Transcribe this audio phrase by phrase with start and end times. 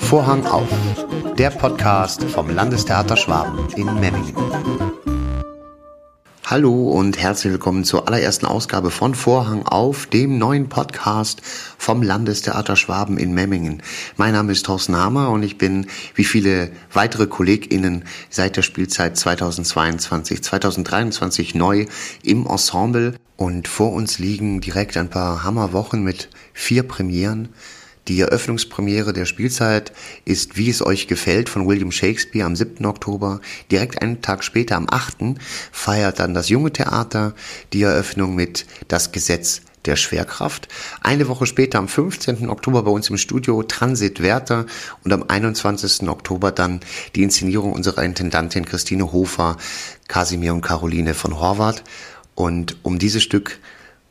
[0.00, 0.68] Vorhang auf.
[1.38, 4.34] Der Podcast vom Landestheater Schwaben in Memmingen.
[6.44, 11.40] Hallo und herzlich willkommen zur allerersten Ausgabe von Vorhang auf, dem neuen Podcast
[11.78, 13.82] vom Landestheater Schwaben in Memmingen.
[14.18, 19.16] Mein Name ist Thorsten Hammer und ich bin, wie viele weitere KollegInnen, seit der Spielzeit
[19.16, 21.86] 2022, 2023 neu
[22.22, 27.48] im Ensemble und vor uns liegen direkt ein paar Hammerwochen mit vier Premieren.
[28.06, 29.92] Die Eröffnungspremiere der Spielzeit
[30.26, 32.84] ist Wie es euch gefällt von William Shakespeare am 7.
[32.84, 33.40] Oktober.
[33.70, 35.38] Direkt einen Tag später, am 8.
[35.72, 37.34] feiert dann das Junge Theater
[37.72, 40.68] die Eröffnung mit Das Gesetz der Schwerkraft.
[41.00, 42.48] Eine Woche später, am 15.
[42.48, 44.66] Oktober bei uns im Studio Transit Werther
[45.02, 46.08] und am 21.
[46.08, 46.80] Oktober dann
[47.14, 49.56] die Inszenierung unserer Intendantin Christine Hofer,
[50.08, 51.84] Kasimir und Caroline von Horvath.
[52.34, 53.58] Und um dieses Stück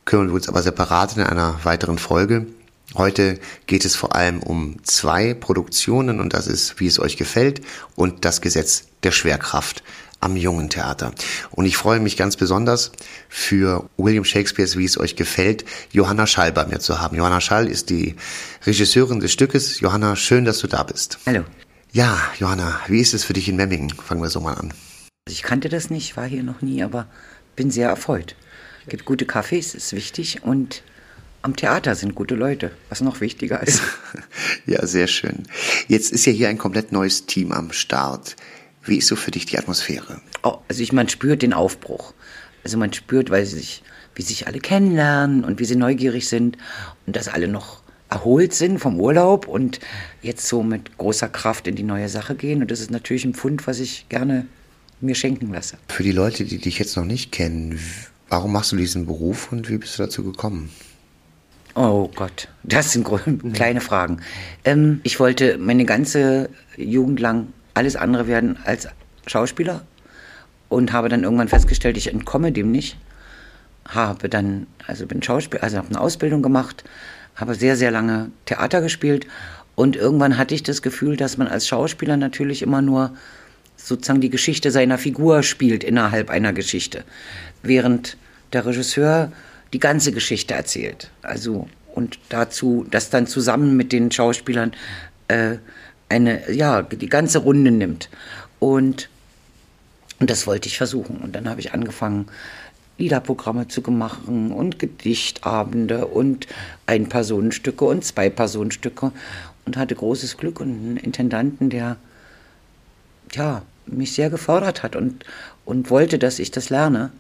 [0.05, 2.48] kümmern wir uns aber separat in einer weiteren Folge.
[2.95, 7.62] Heute geht es vor allem um zwei Produktionen und das ist, wie es euch gefällt
[7.95, 9.84] und das Gesetz der Schwerkraft
[10.20, 11.12] am Jungen Theater.
[11.52, 12.92] Und ich freue mich ganz besonders
[13.30, 17.17] für William Shakespeares, wie es euch gefällt, Johanna Schall bei mir zu haben.
[17.17, 18.16] Johanna Schall ist die
[18.66, 19.80] Regisseurin des Stückes.
[19.80, 21.19] Johanna, schön, dass du da bist.
[21.25, 21.44] Hallo.
[21.92, 23.90] Ja, Johanna, wie ist es für dich in Memmingen?
[23.90, 24.73] Fangen wir so mal an.
[25.33, 27.07] Ich kannte das nicht, war hier noch nie, aber
[27.55, 28.35] bin sehr erfreut.
[28.83, 30.83] Es gibt gute Kaffees, ist wichtig und
[31.41, 33.81] am Theater sind gute Leute, was noch wichtiger ist.
[34.66, 35.44] ja, sehr schön.
[35.88, 38.35] Jetzt ist ja hier ein komplett neues Team am Start.
[38.83, 40.21] Wie ist so für dich die Atmosphäre?
[40.44, 42.13] Oh, also ich, man spürt den Aufbruch.
[42.63, 43.81] Also man spürt, weil sie sich,
[44.13, 46.57] wie sich alle kennenlernen und wie sie neugierig sind
[47.07, 49.79] und dass alle noch erholt sind vom Urlaub und
[50.21, 52.61] jetzt so mit großer Kraft in die neue Sache gehen.
[52.61, 54.45] Und das ist natürlich ein Pfund, was ich gerne
[55.04, 55.78] mir schenken lasse.
[55.88, 57.80] Für die Leute, die dich jetzt noch nicht kennen,
[58.30, 60.70] warum machst du diesen Beruf und wie bist du dazu gekommen?
[61.76, 63.08] Oh Gott, das sind
[63.54, 64.22] kleine Fragen.
[64.64, 68.88] Ähm, ich wollte meine ganze Jugend lang alles andere werden als
[69.25, 69.81] Schauspieler
[70.69, 72.97] und habe dann irgendwann festgestellt, ich entkomme dem nicht.
[73.86, 76.84] Habe dann, also bin Schauspieler, also habe eine Ausbildung gemacht,
[77.36, 79.28] habe sehr, sehr lange Theater gespielt
[79.75, 83.13] und irgendwann hatte ich das Gefühl, dass man als Schauspieler natürlich immer nur
[83.83, 87.03] sozusagen die Geschichte seiner Figur spielt innerhalb einer Geschichte,
[87.61, 88.17] während
[88.53, 89.31] der Regisseur
[89.73, 91.09] die ganze Geschichte erzählt.
[91.21, 94.71] Also und dazu das dann zusammen mit den Schauspielern
[95.27, 95.57] äh,
[96.09, 98.09] eine ja die ganze Runde nimmt.
[98.59, 99.09] Und
[100.19, 101.17] und das wollte ich versuchen.
[101.17, 102.27] Und dann habe ich angefangen
[102.97, 106.47] Liederprogramme zu machen und Gedichtabende und
[106.85, 109.11] Ein-Personenstücke und Zwei-Personenstücke.
[109.65, 111.97] Und hatte großes Glück und einen Intendanten, der
[113.33, 115.25] ja, mich sehr gefordert hat und,
[115.66, 117.11] und wollte, dass ich das lerne.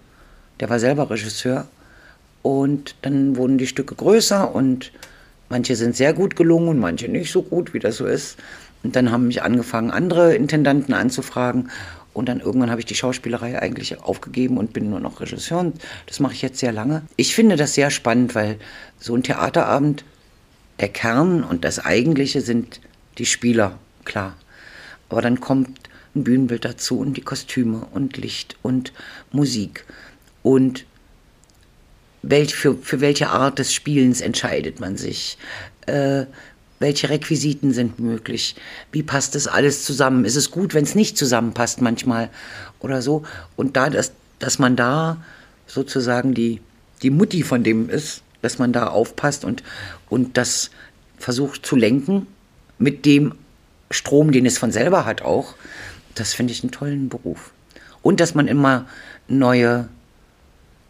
[0.59, 1.67] Der war selber Regisseur
[2.41, 4.91] und dann wurden die Stücke größer und
[5.49, 8.37] manche sind sehr gut gelungen und manche nicht so gut, wie das so ist.
[8.83, 11.69] Und dann haben mich angefangen, andere Intendanten anzufragen.
[12.13, 15.59] Und dann irgendwann habe ich die Schauspielerei eigentlich aufgegeben und bin nur noch Regisseur.
[15.59, 17.01] Und das mache ich jetzt sehr lange.
[17.15, 18.57] Ich finde das sehr spannend, weil
[18.99, 20.03] so ein Theaterabend,
[20.79, 22.81] der Kern und das Eigentliche sind
[23.17, 24.35] die Spieler, klar.
[25.09, 25.69] Aber dann kommt
[26.15, 28.93] ein Bühnenbild dazu und die Kostüme und Licht und
[29.31, 29.85] Musik.
[30.41, 30.85] Und
[32.21, 35.37] welch, für, für welche Art des Spielens entscheidet man sich?
[35.85, 36.25] Äh,
[36.79, 38.55] welche Requisiten sind möglich?
[38.91, 40.25] Wie passt das alles zusammen?
[40.25, 42.29] Ist es gut, wenn es nicht zusammenpasst manchmal
[42.79, 43.23] oder so?
[43.55, 45.23] Und da, dass, dass man da
[45.67, 46.61] sozusagen die,
[47.01, 49.63] die Mutti von dem ist, dass man da aufpasst und,
[50.09, 50.71] und das
[51.17, 52.27] versucht zu lenken
[52.77, 53.35] mit dem
[53.89, 55.55] Strom, den es von selber hat auch,
[56.15, 57.51] das finde ich einen tollen Beruf.
[58.01, 58.87] Und dass man immer
[59.27, 59.87] neue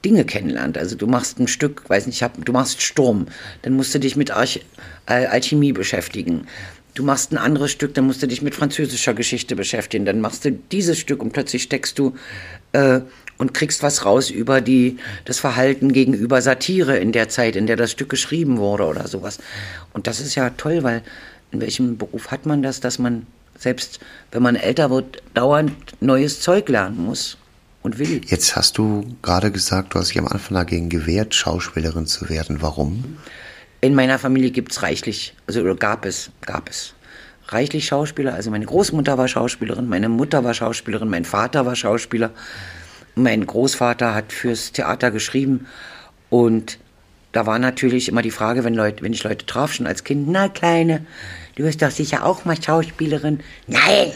[0.03, 0.77] Dinge kennenlernt.
[0.77, 3.27] Also du machst ein Stück, weiß nicht, hab, du machst Sturm,
[3.61, 4.61] dann musst du dich mit Arch
[5.05, 6.47] Alchemie beschäftigen.
[6.93, 10.05] Du machst ein anderes Stück, dann musst du dich mit französischer Geschichte beschäftigen.
[10.05, 12.15] Dann machst du dieses Stück und plötzlich steckst du
[12.73, 13.01] äh,
[13.37, 17.77] und kriegst was raus über die, das Verhalten gegenüber Satire in der Zeit, in der
[17.77, 19.39] das Stück geschrieben wurde oder sowas.
[19.93, 21.01] Und das ist ja toll, weil
[21.51, 23.25] in welchem Beruf hat man das, dass man
[23.57, 23.99] selbst
[24.31, 27.37] wenn man älter wird, dauernd neues Zeug lernen muss
[27.81, 28.21] und will.
[28.25, 32.61] Jetzt hast du gerade gesagt, du hast dich am Anfang dagegen gewehrt, Schauspielerin zu werden.
[32.61, 33.17] Warum?
[33.81, 36.93] In meiner Familie gibt es reichlich, also gab es, gab es
[37.49, 38.33] reichlich Schauspieler.
[38.33, 42.31] Also meine Großmutter war Schauspielerin, meine Mutter war Schauspielerin, mein Vater war Schauspieler.
[43.15, 45.67] Mein Großvater hat fürs Theater geschrieben
[46.29, 46.79] und
[47.31, 50.27] da war natürlich immer die Frage, wenn, Leute, wenn ich Leute traf, schon als Kind,
[50.29, 51.05] na Kleine,
[51.55, 53.39] du wirst doch sicher auch mal Schauspielerin.
[53.67, 54.11] Nein!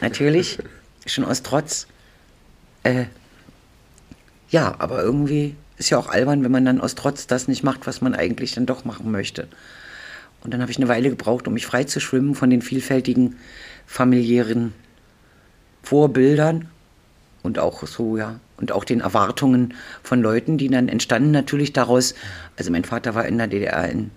[0.00, 0.58] Natürlich,
[1.06, 1.86] schon aus Trotz.
[2.82, 3.04] Äh,
[4.50, 7.86] ja, aber irgendwie ist ja auch albern, wenn man dann aus Trotz das nicht macht,
[7.86, 9.48] was man eigentlich dann doch machen möchte.
[10.42, 13.36] Und dann habe ich eine Weile gebraucht, um mich frei zu schwimmen von den vielfältigen
[13.86, 14.72] familiären
[15.82, 16.68] Vorbildern
[17.42, 22.14] und auch so, ja, und auch den Erwartungen von Leuten, die dann entstanden natürlich daraus.
[22.56, 24.10] Also mein Vater war in der DDR ein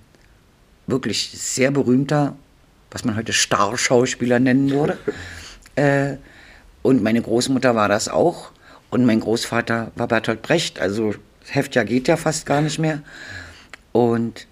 [0.87, 2.35] wirklich sehr berühmter,
[2.91, 4.97] was man heute Starschauspieler nennen würde.
[5.75, 6.17] äh,
[6.81, 8.51] und meine Großmutter war das auch.
[8.89, 11.15] Und mein Großvater war Bertolt Brecht, also
[11.47, 13.01] Heftjahr geht ja fast gar nicht mehr.
[13.93, 14.47] Und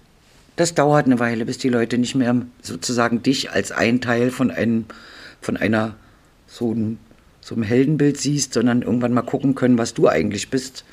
[0.56, 4.50] das dauert eine Weile, bis die Leute nicht mehr sozusagen dich als ein Teil von,
[4.50, 4.86] einem,
[5.40, 5.94] von einer
[6.46, 6.98] so, ein,
[7.40, 10.84] so einem Heldenbild siehst, sondern irgendwann mal gucken können, was du eigentlich bist.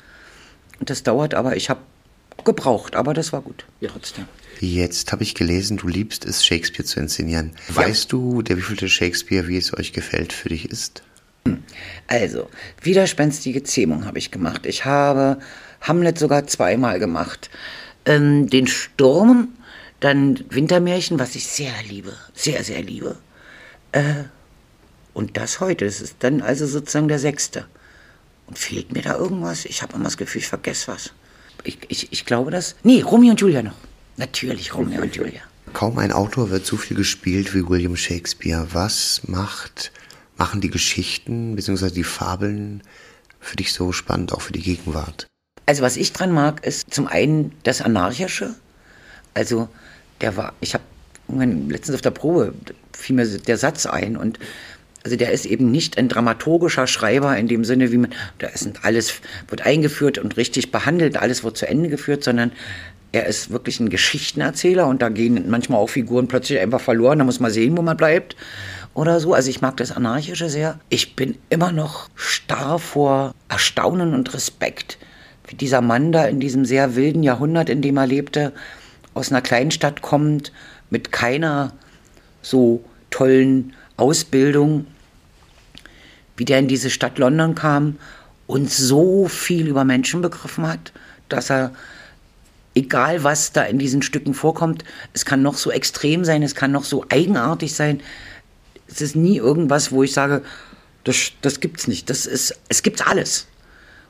[0.80, 1.80] Und das dauert, aber ich habe
[2.44, 3.90] gebraucht, aber das war gut ja.
[3.90, 4.26] trotzdem.
[4.60, 7.52] Jetzt habe ich gelesen, du liebst es, Shakespeare zu inszenieren.
[7.68, 7.76] Ja.
[7.76, 11.02] Weißt du, der wievielte Shakespeare, wie es euch gefällt, für dich ist?
[12.06, 12.48] Also,
[12.82, 14.66] widerspenstige Zähmung habe ich gemacht.
[14.66, 15.38] Ich habe
[15.80, 17.50] Hamlet sogar zweimal gemacht.
[18.04, 19.48] Ähm, den Sturm,
[20.00, 23.16] dann Wintermärchen, was ich sehr liebe, sehr, sehr liebe.
[23.92, 24.24] Äh,
[25.14, 27.66] und das heute, das ist dann also sozusagen der sechste.
[28.46, 29.64] Und fehlt mir da irgendwas?
[29.64, 31.12] Ich habe immer das Gefühl, ich vergesse was.
[31.64, 32.76] Ich, ich, ich glaube das.
[32.82, 33.74] Nee, Romeo und Julia noch.
[34.18, 35.40] Natürlich Romeo und Julia.
[35.72, 38.66] Kaum ein Autor wird so viel gespielt wie William Shakespeare.
[38.72, 39.92] Was macht,
[40.36, 41.90] machen die Geschichten bzw.
[41.90, 42.82] die Fabeln
[43.38, 45.28] für dich so spannend, auch für die Gegenwart?
[45.66, 48.54] Also was ich dran mag, ist zum einen das Anarchische.
[49.34, 49.68] Also
[50.20, 50.84] der war, ich habe
[51.28, 52.54] letztens auf der Probe
[52.92, 54.40] fiel mir der Satz ein und
[55.04, 58.68] also der ist eben nicht ein dramaturgischer Schreiber in dem Sinne, wie man, da ist
[58.82, 62.50] alles wird eingeführt und richtig behandelt, alles wird zu Ende geführt, sondern
[63.12, 67.24] er ist wirklich ein Geschichtenerzähler und da gehen manchmal auch Figuren plötzlich einfach verloren, da
[67.24, 68.36] muss man sehen, wo man bleibt
[68.94, 69.32] oder so.
[69.32, 70.78] Also ich mag das Anarchische sehr.
[70.88, 74.98] Ich bin immer noch starr vor Erstaunen und Respekt,
[75.46, 78.52] wie dieser Mann da in diesem sehr wilden Jahrhundert, in dem er lebte,
[79.14, 80.52] aus einer Kleinstadt kommt,
[80.90, 81.72] mit keiner
[82.42, 84.86] so tollen Ausbildung,
[86.36, 87.98] wie der in diese Stadt London kam
[88.46, 90.92] und so viel über Menschen begriffen hat,
[91.28, 91.72] dass er
[92.78, 96.70] egal was da in diesen Stücken vorkommt, es kann noch so extrem sein, es kann
[96.70, 98.00] noch so eigenartig sein.
[98.86, 100.42] Es ist nie irgendwas, wo ich sage,
[101.04, 102.08] das, das gibt's nicht.
[102.08, 103.46] Das ist, es gibt alles.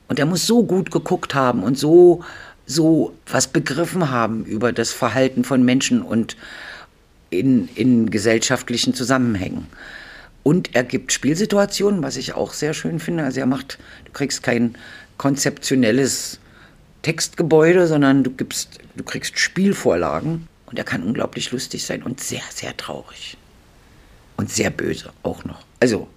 [0.07, 2.23] Und er muss so gut geguckt haben und so,
[2.67, 6.37] so was begriffen haben über das Verhalten von Menschen und
[7.31, 9.67] in, in gesellschaftlichen Zusammenhängen.
[10.43, 13.25] Und er gibt Spielsituationen, was ich auch sehr schön finde.
[13.25, 14.77] Also er macht, du kriegst kein
[15.19, 16.39] konzeptionelles
[17.03, 22.43] Textgebäude, sondern du, gibst, du kriegst Spielvorlagen und er kann unglaublich lustig sein und sehr,
[22.55, 23.37] sehr traurig.
[24.37, 25.65] Und sehr böse auch noch.
[25.81, 26.09] Also,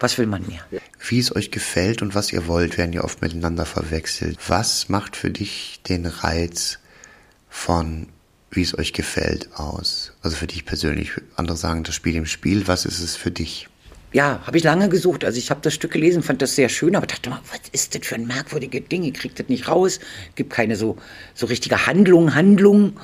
[0.00, 0.66] was will man mehr?
[1.08, 4.38] Wie es euch gefällt und was ihr wollt, werden ja oft miteinander verwechselt.
[4.48, 6.78] Was macht für dich den Reiz
[7.48, 8.08] von
[8.50, 10.12] wie es euch gefällt aus?
[10.22, 11.12] Also für dich persönlich.
[11.36, 12.68] Andere sagen das Spiel im Spiel.
[12.68, 13.68] Was ist es für dich?
[14.14, 15.24] Ja, habe ich lange gesucht.
[15.24, 17.96] Also ich habe das Stück gelesen, fand das sehr schön, aber dachte mal, was ist
[17.96, 19.02] das für ein merkwürdiges Ding?
[19.02, 19.98] Ihr kriegt das nicht raus,
[20.36, 20.96] gibt keine so,
[21.34, 22.96] so richtige Handlung, Handlung.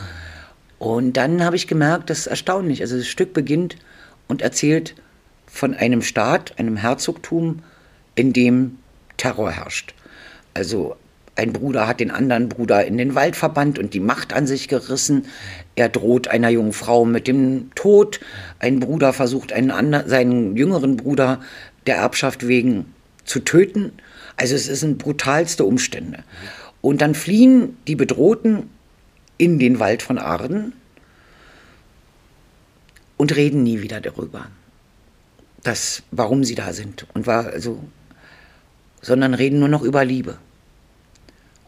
[0.78, 2.80] Und dann habe ich gemerkt, das ist erstaunlich.
[2.80, 3.76] Also das Stück beginnt
[4.28, 4.94] und erzählt
[5.46, 7.64] von einem Staat, einem Herzogtum,
[8.14, 8.78] in dem
[9.16, 9.94] Terror herrscht.
[10.54, 10.94] Also
[11.40, 14.68] ein Bruder hat den anderen Bruder in den Wald verbannt und die Macht an sich
[14.68, 15.24] gerissen.
[15.74, 18.20] Er droht einer jungen Frau mit dem Tod.
[18.58, 21.40] Ein Bruder versucht einen anderen, seinen jüngeren Bruder
[21.86, 22.92] der Erbschaft wegen
[23.24, 23.92] zu töten.
[24.36, 26.24] Also es sind brutalste Umstände.
[26.82, 28.68] Und dann fliehen die Bedrohten
[29.38, 30.74] in den Wald von Arden
[33.16, 34.48] und reden nie wieder darüber,
[35.62, 37.06] dass, warum sie da sind.
[37.14, 37.82] Und war also,
[39.00, 40.36] sondern reden nur noch über Liebe.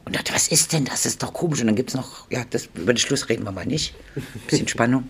[0.04, 1.02] Und dachte, was ist denn das?
[1.02, 1.60] Das ist doch komisch.
[1.60, 3.94] Und dann gibt es noch, ja, das, über den Schluss reden wir mal nicht.
[4.16, 5.08] Ein bisschen Spannung.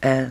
[0.00, 0.26] Äh,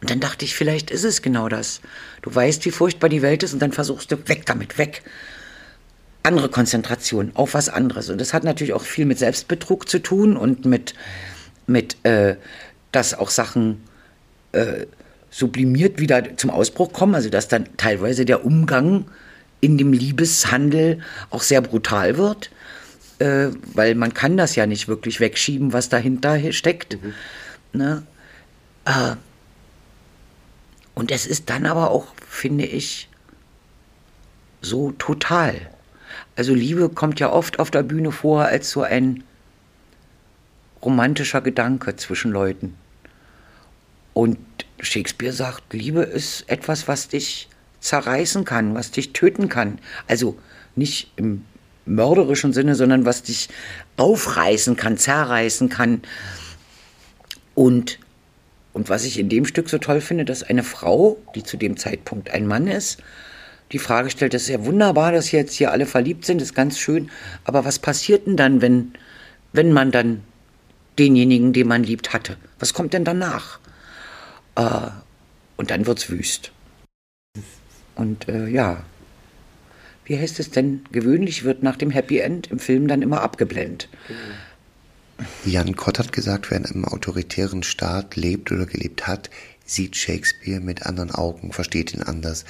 [0.00, 1.80] und dann dachte ich, vielleicht ist es genau das.
[2.22, 5.02] Du weißt, wie furchtbar die Welt ist und dann versuchst du, weg damit, weg.
[6.24, 8.10] Andere Konzentration, auf was anderes.
[8.10, 10.94] Und das hat natürlich auch viel mit Selbstbetrug zu tun und mit,
[11.66, 12.36] mit äh,
[12.90, 13.82] dass auch Sachen
[14.50, 14.86] äh,
[15.30, 17.14] sublimiert wieder zum Ausbruch kommen.
[17.14, 19.06] Also dass dann teilweise der Umgang
[19.62, 21.00] in dem Liebeshandel
[21.30, 22.50] auch sehr brutal wird,
[23.20, 26.98] äh, weil man kann das ja nicht wirklich wegschieben, was dahinter steckt.
[27.02, 27.14] Mhm.
[27.72, 28.02] Ne?
[28.84, 29.14] Äh,
[30.94, 33.08] und es ist dann aber auch, finde ich,
[34.60, 35.54] so total.
[36.36, 39.22] Also Liebe kommt ja oft auf der Bühne vor als so ein
[40.82, 42.76] romantischer Gedanke zwischen Leuten.
[44.12, 44.38] Und
[44.80, 47.48] Shakespeare sagt, Liebe ist etwas, was dich
[47.82, 49.78] zerreißen kann, was dich töten kann.
[50.06, 50.38] Also
[50.74, 51.44] nicht im
[51.84, 53.48] mörderischen Sinne, sondern was dich
[53.96, 56.02] aufreißen kann, zerreißen kann.
[57.54, 57.98] Und,
[58.72, 61.76] und was ich in dem Stück so toll finde, dass eine Frau, die zu dem
[61.76, 63.02] Zeitpunkt ein Mann ist,
[63.72, 66.78] die Frage stellt, das ist ja wunderbar, dass jetzt hier alle verliebt sind, ist ganz
[66.78, 67.10] schön,
[67.44, 68.92] aber was passiert denn dann, wenn,
[69.52, 70.22] wenn man dann
[70.98, 72.36] denjenigen, den man liebt, hatte?
[72.58, 73.58] Was kommt denn danach?
[74.56, 74.90] Äh,
[75.56, 76.51] und dann wird's wüst.
[77.94, 78.82] Und äh, ja,
[80.04, 80.84] wie heißt es denn?
[80.92, 83.88] Gewöhnlich wird nach dem Happy End im Film dann immer abgeblendet.
[85.44, 89.30] Jan Kott hat gesagt, wer in einem autoritären Staat lebt oder gelebt hat,
[89.64, 92.44] sieht Shakespeare mit anderen Augen, versteht ihn anders.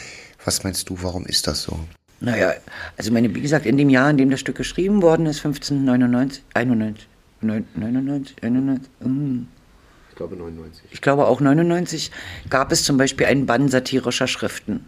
[0.44, 1.78] Was meinst du, warum ist das so?
[2.20, 2.54] Naja,
[2.96, 6.42] also meine, wie gesagt, in dem Jahr, in dem das Stück geschrieben worden ist, 1599,
[6.54, 7.08] 91,
[7.40, 9.40] 99, 91, mm.
[10.10, 10.84] ich glaube 99.
[10.92, 12.12] Ich glaube auch 99
[12.48, 14.86] gab es zum Beispiel einen Bann satirischer Schriften.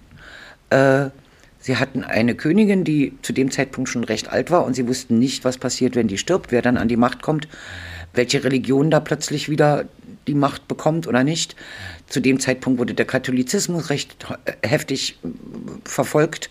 [0.71, 1.11] Äh,
[1.61, 5.19] sie hatten eine Königin, die zu dem Zeitpunkt schon recht alt war und sie wussten
[5.19, 7.49] nicht, was passiert, wenn die stirbt, wer dann an die Macht kommt,
[8.13, 9.87] welche Religion da plötzlich wieder
[10.27, 11.57] die Macht bekommt oder nicht.
[12.09, 14.27] Zu dem Zeitpunkt wurde der Katholizismus recht
[14.63, 15.19] heftig
[15.85, 16.51] verfolgt.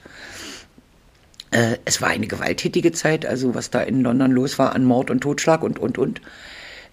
[1.52, 5.10] Äh, es war eine gewalttätige Zeit, also was da in London los war an Mord
[5.12, 6.22] und Totschlag und, und, und.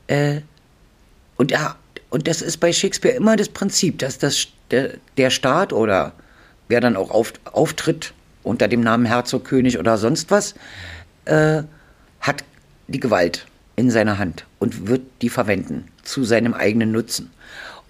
[0.07, 0.41] Äh,
[1.37, 1.77] und, ja,
[2.11, 6.13] und das ist bei Shakespeare immer das Prinzip, dass das, der, der Staat oder
[6.71, 10.55] wer dann auch auf, auftritt unter dem Namen Herzog, König oder sonst was,
[11.27, 11.63] äh,
[12.21, 12.45] hat
[12.89, 13.47] die Gewalt
[13.77, 17.31] in seiner Hand und wird die verwenden zu seinem eigenen Nutzen.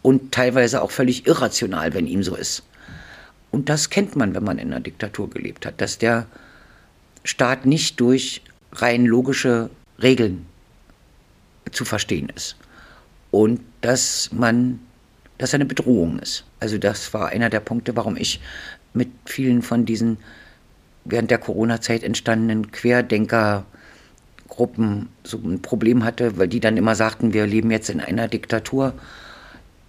[0.02, 2.62] Und teilweise auch völlig irrational, wenn ihm so ist.
[3.50, 6.26] Und das kennt man, wenn man in einer Diktatur gelebt hat, dass der
[7.24, 9.68] Staat nicht durch rein logische
[10.00, 10.46] Regeln
[11.70, 12.56] zu verstehen ist.
[13.30, 14.80] Und dass man,
[15.40, 16.44] dass er eine Bedrohung ist.
[16.60, 18.40] Also das war einer der Punkte, warum ich
[18.92, 20.18] mit vielen von diesen
[21.06, 23.64] während der Corona-Zeit entstandenen Querdenker
[24.48, 28.28] Gruppen so ein Problem hatte, weil die dann immer sagten, wir leben jetzt in einer
[28.28, 28.92] Diktatur,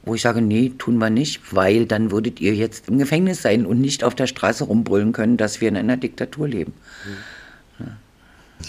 [0.06, 3.66] wo ich sage, nee, tun wir nicht, weil dann würdet ihr jetzt im Gefängnis sein
[3.66, 6.74] und nicht auf der Straße rumbrüllen können, dass wir in einer Diktatur leben.
[7.06, 7.88] Mhm.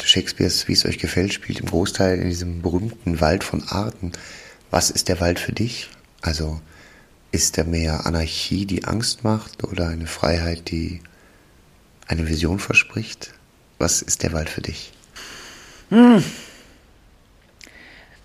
[0.02, 4.10] Shakespeares, wie es euch gefällt, spielt im Großteil in diesem berühmten Wald von Arten.
[4.70, 5.90] Was ist der Wald für dich?
[6.22, 6.60] Also
[7.32, 11.00] ist er mehr Anarchie, die Angst macht, oder eine Freiheit, die
[12.06, 13.32] eine Vision verspricht?
[13.78, 14.92] Was ist der Wald für dich?
[15.88, 16.22] Hm.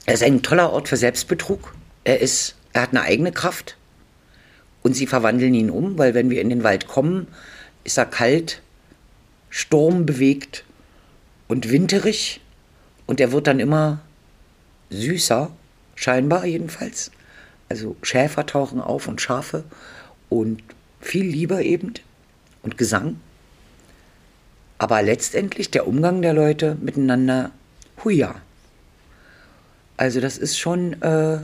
[0.05, 1.73] Er ist ein toller Ort für Selbstbetrug.
[2.03, 3.77] Er, ist, er hat eine eigene Kraft.
[4.83, 7.27] Und sie verwandeln ihn um, weil wenn wir in den Wald kommen,
[7.83, 8.61] ist er kalt,
[9.49, 10.65] sturmbewegt
[11.47, 12.41] und winterig.
[13.05, 14.01] Und er wird dann immer
[14.89, 15.51] süßer,
[15.95, 17.11] scheinbar jedenfalls.
[17.69, 19.63] Also Schäfer tauchen auf und Schafe
[20.29, 20.63] und
[21.01, 21.93] viel Liebe eben
[22.63, 23.19] und Gesang.
[24.77, 27.51] Aber letztendlich der Umgang der Leute miteinander,
[28.03, 28.35] huja.
[29.97, 31.39] Also das ist schon, äh,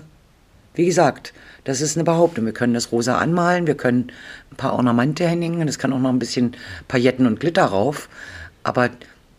[0.76, 2.46] wie gesagt, das ist eine Behauptung.
[2.46, 4.12] Wir können das rosa anmalen, wir können
[4.52, 6.56] ein paar Ornamente hängen, das kann auch noch ein bisschen
[6.88, 8.10] Pailletten und Glitter rauf.
[8.64, 8.90] Aber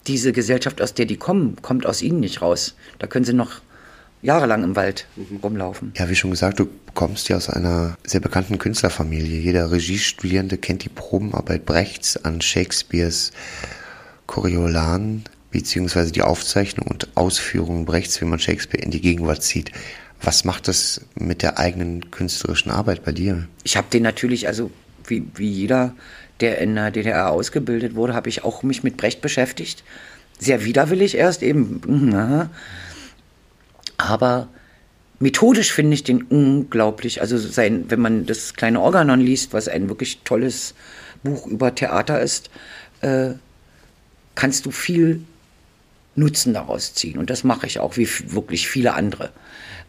[0.06, 2.74] diese Gesellschaft, aus der die kommen, kommt aus ihnen nicht raus.
[2.98, 3.60] Da können sie noch
[4.24, 5.36] jahrelang im Wald mhm.
[5.42, 5.92] rumlaufen.
[5.96, 9.38] Ja, wie schon gesagt, du kommst ja aus einer sehr bekannten Künstlerfamilie.
[9.38, 13.32] Jeder Regiestudierende kennt die Probenarbeit Brechts an Shakespeares
[14.26, 19.70] Coriolan beziehungsweise die Aufzeichnung und Ausführung Brechts, wie man Shakespeare in die Gegenwart zieht.
[20.20, 23.46] Was macht das mit der eigenen künstlerischen Arbeit bei dir?
[23.62, 24.70] Ich habe den natürlich, also
[25.06, 25.94] wie, wie jeder,
[26.40, 29.84] der in der DDR ausgebildet wurde, habe ich auch mich mit Brecht beschäftigt.
[30.38, 31.80] Sehr widerwillig erst eben.
[31.86, 32.48] Mhm,
[33.96, 34.48] Aber
[35.18, 37.20] methodisch finde ich den unglaublich.
[37.20, 40.74] Also sein, wenn man das kleine Organon liest, was ein wirklich tolles
[41.22, 42.50] Buch über Theater ist,
[43.00, 43.30] äh,
[44.34, 45.22] kannst du viel
[46.16, 47.18] Nutzen daraus ziehen.
[47.18, 49.30] Und das mache ich auch, wie wirklich viele andere.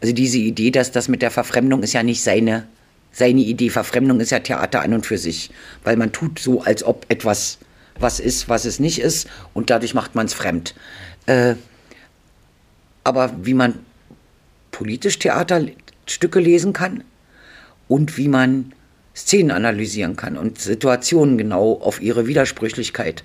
[0.00, 2.66] Also diese Idee, dass das mit der Verfremdung ist ja nicht seine,
[3.12, 3.70] seine Idee.
[3.70, 5.50] Verfremdung ist ja Theater an und für sich.
[5.84, 7.58] Weil man tut so, als ob etwas
[7.98, 9.28] was ist, was es nicht ist.
[9.54, 10.74] Und dadurch macht man es fremd.
[11.26, 11.54] Äh,
[13.04, 13.85] aber wie man
[14.76, 17.02] politisch Theaterstücke lesen kann
[17.88, 18.74] und wie man
[19.14, 23.24] Szenen analysieren kann und Situationen genau auf ihre Widersprüchlichkeit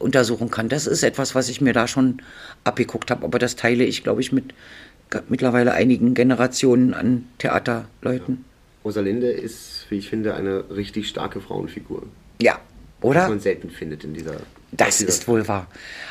[0.00, 0.68] untersuchen kann.
[0.68, 2.20] Das ist etwas, was ich mir da schon
[2.64, 4.52] abgeguckt habe, aber das teile ich, glaube ich, mit
[5.28, 8.38] mittlerweile einigen Generationen an Theaterleuten.
[8.38, 8.84] Ja.
[8.84, 12.02] Rosalinde ist, wie ich finde, eine richtig starke Frauenfigur.
[12.42, 12.58] Ja,
[13.00, 13.22] oder?
[13.22, 14.40] Was man selten findet in dieser.
[14.72, 15.68] Das dieser ist wohl wahr.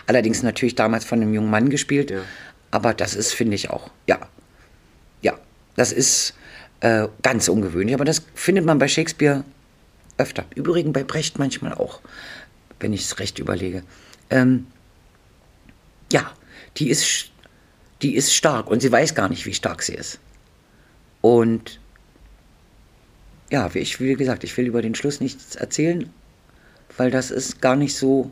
[0.08, 2.22] Allerdings natürlich damals von einem jungen Mann gespielt, ja.
[2.72, 3.92] aber das ist, finde ich auch.
[4.08, 4.20] Ja.
[5.76, 6.34] Das ist
[6.82, 9.44] äh, ganz ungewöhnlich, aber das findet man bei Shakespeare
[10.18, 10.46] öfter.
[10.56, 12.02] Übrigens bei Brecht manchmal auch
[12.84, 13.82] wenn ich es recht überlege.
[14.30, 14.68] Ähm,
[16.12, 16.32] ja,
[16.78, 17.32] die ist,
[18.04, 20.20] die ist stark und sie weiß gar nicht, wie stark sie ist.
[21.22, 21.80] Und
[23.50, 26.12] ja, wie, ich, wie gesagt, ich will über den Schluss nichts erzählen,
[26.98, 28.30] weil das ist gar nicht so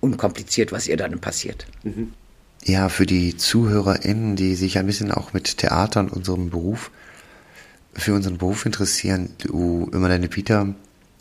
[0.00, 1.66] unkompliziert, was ihr dann passiert.
[1.84, 2.14] Mhm.
[2.64, 6.92] Ja, für die ZuhörerInnen, die sich ein bisschen auch mit Theater und unserem Beruf,
[7.92, 10.74] für unseren Beruf interessieren, du immer deine Vita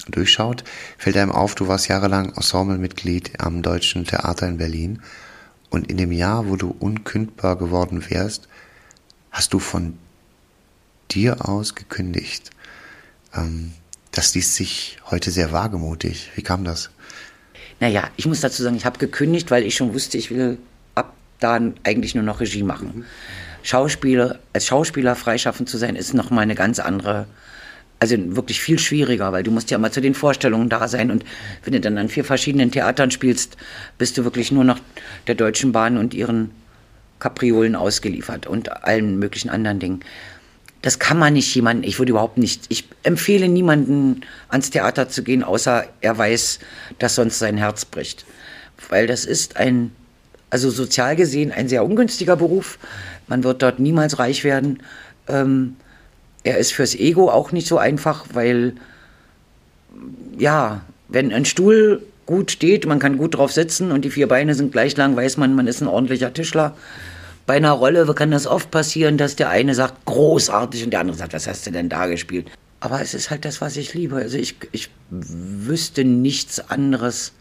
[0.08, 0.64] durchschaut,
[1.00, 5.02] fällt einem auf, du warst jahrelang Ensemblemitglied am Deutschen Theater in Berlin
[5.72, 8.48] und in dem Jahr, wo du unkündbar geworden wärst,
[9.32, 9.98] hast du von
[11.10, 12.52] dir aus gekündigt.
[13.34, 13.74] Ähm,
[14.12, 16.30] das liest sich heute sehr wagemutig.
[16.36, 16.92] Wie kam das?
[17.80, 20.60] Naja, ich muss dazu sagen, ich habe gekündigt, weil ich schon wusste, ich will
[21.44, 22.92] ab da eigentlich nur noch Regie machen.
[22.96, 23.06] Mhm.
[23.64, 27.28] Schauspieler, als Schauspieler freischaffend zu sein, ist nochmal eine ganz andere,
[28.00, 31.24] also wirklich viel schwieriger, weil du musst ja mal zu den Vorstellungen da sein und
[31.64, 33.58] wenn du dann an vier verschiedenen Theatern spielst,
[33.98, 34.80] bist du wirklich nur noch
[35.28, 36.52] der Deutschen Bahn und ihren
[37.20, 40.04] Kapriolen ausgeliefert und allen möglichen anderen Dingen
[40.82, 45.22] das kann man nicht jemanden, ich würde überhaupt nicht, ich empfehle niemanden ans Theater zu
[45.22, 46.58] gehen, außer er weiß,
[46.98, 48.26] dass sonst sein Herz bricht.
[48.90, 49.92] Weil das ist ein,
[50.52, 52.78] also sozial gesehen, ein sehr ungünstiger Beruf.
[53.28, 54.84] Man wird dort niemals reich werden.
[55.28, 55.76] Ähm,
[56.44, 58.76] er ist fürs Ego auch nicht so einfach, weil,
[60.38, 64.54] ja, wenn ein Stuhl gut steht, man kann gut drauf sitzen und die vier Beine
[64.54, 66.76] sind gleich lang, weiß man, man ist ein ordentlicher Tischler
[67.46, 71.18] bei einer Rolle kann das oft passieren, dass der eine sagt, großartig und der andere
[71.18, 72.50] sagt, was hast du denn da gespielt?
[72.80, 74.16] Aber es ist halt das, was ich liebe.
[74.16, 77.34] Also ich, ich wüsste nichts anderes,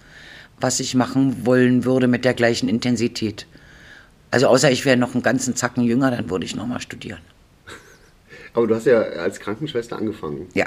[0.60, 3.46] was ich machen wollen würde mit der gleichen Intensität.
[4.30, 7.20] Also außer ich wäre noch einen ganzen Zacken jünger, dann würde ich nochmal studieren.
[8.54, 10.48] Aber du hast ja als Krankenschwester angefangen.
[10.54, 10.66] Ja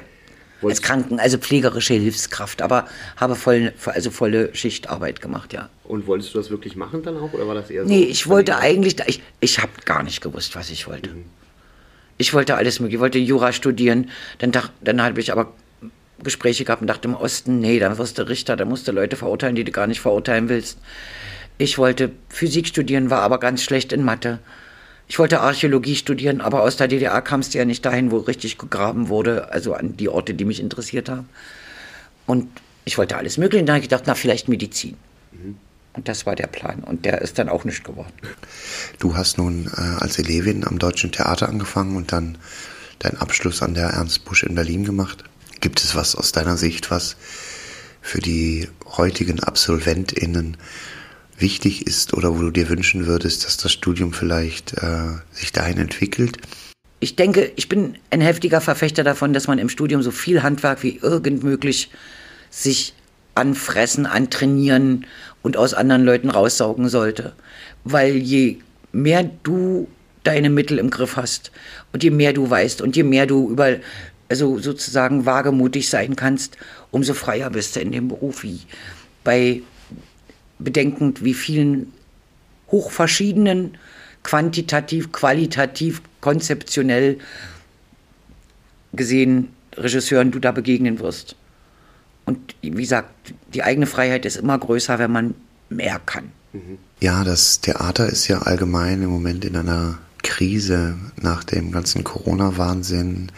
[0.69, 5.69] als Kranken, also pflegerische Hilfskraft, aber habe voll, also volle Schichtarbeit gemacht, ja.
[5.83, 7.89] Und wolltest du das wirklich machen dann auch oder war das eher so?
[7.89, 11.11] Nee, ich wollte eigentlich, ich, ich habe gar nicht gewusst, was ich wollte.
[11.11, 11.25] Mhm.
[12.17, 15.51] Ich wollte alles mögliche, ich wollte Jura studieren, dann, dann habe ich aber
[16.23, 19.15] Gespräche gehabt und dachte im Osten, nee, dann wirst du Richter, dann musst du Leute
[19.15, 20.77] verurteilen, die du gar nicht verurteilen willst.
[21.57, 24.39] Ich wollte Physik studieren, war aber ganz schlecht in Mathe.
[25.07, 28.57] Ich wollte Archäologie studieren, aber aus der DDR kamst du ja nicht dahin, wo richtig
[28.57, 31.29] gegraben wurde, also an die Orte, die mich interessiert haben.
[32.25, 32.47] Und
[32.85, 33.61] ich wollte alles Mögliche.
[33.61, 34.95] Und dann habe ich gedacht, na, vielleicht Medizin.
[35.31, 35.57] Mhm.
[35.93, 36.79] Und das war der Plan.
[36.79, 38.11] Und der ist dann auch nicht geworden.
[38.99, 42.37] Du hast nun äh, als Elevin am Deutschen Theater angefangen und dann
[42.99, 45.23] deinen Abschluss an der Ernst Busch in Berlin gemacht.
[45.63, 47.15] Gibt es was aus deiner Sicht, was
[48.01, 50.57] für die heutigen AbsolventInnen
[51.37, 55.77] wichtig ist oder wo du dir wünschen würdest, dass das Studium vielleicht äh, sich dahin
[55.77, 56.37] entwickelt?
[56.99, 60.83] Ich denke, ich bin ein heftiger Verfechter davon, dass man im Studium so viel Handwerk
[60.83, 61.89] wie irgend möglich
[62.49, 62.93] sich
[63.33, 65.05] anfressen, antrainieren
[65.43, 67.31] und aus anderen Leuten raussaugen sollte.
[67.85, 68.57] Weil je
[68.91, 69.87] mehr du
[70.23, 71.51] deine Mittel im Griff hast
[71.93, 73.77] und je mehr du weißt und je mehr du über,
[74.33, 76.57] also sozusagen wagemutig sein kannst,
[76.89, 78.41] umso freier bist du in dem Beruf.
[78.41, 78.61] Wie
[79.23, 79.61] bei
[80.57, 81.93] bedenkend, wie vielen
[82.71, 83.77] hochverschiedenen,
[84.23, 87.19] quantitativ, qualitativ, konzeptionell
[88.93, 91.35] gesehen Regisseuren du da begegnen wirst.
[92.25, 95.35] Und wie gesagt, die eigene Freiheit ist immer größer, wenn man
[95.69, 96.31] mehr kann.
[96.99, 103.31] Ja, das Theater ist ja allgemein im Moment in einer Krise nach dem ganzen Corona-Wahnsinn,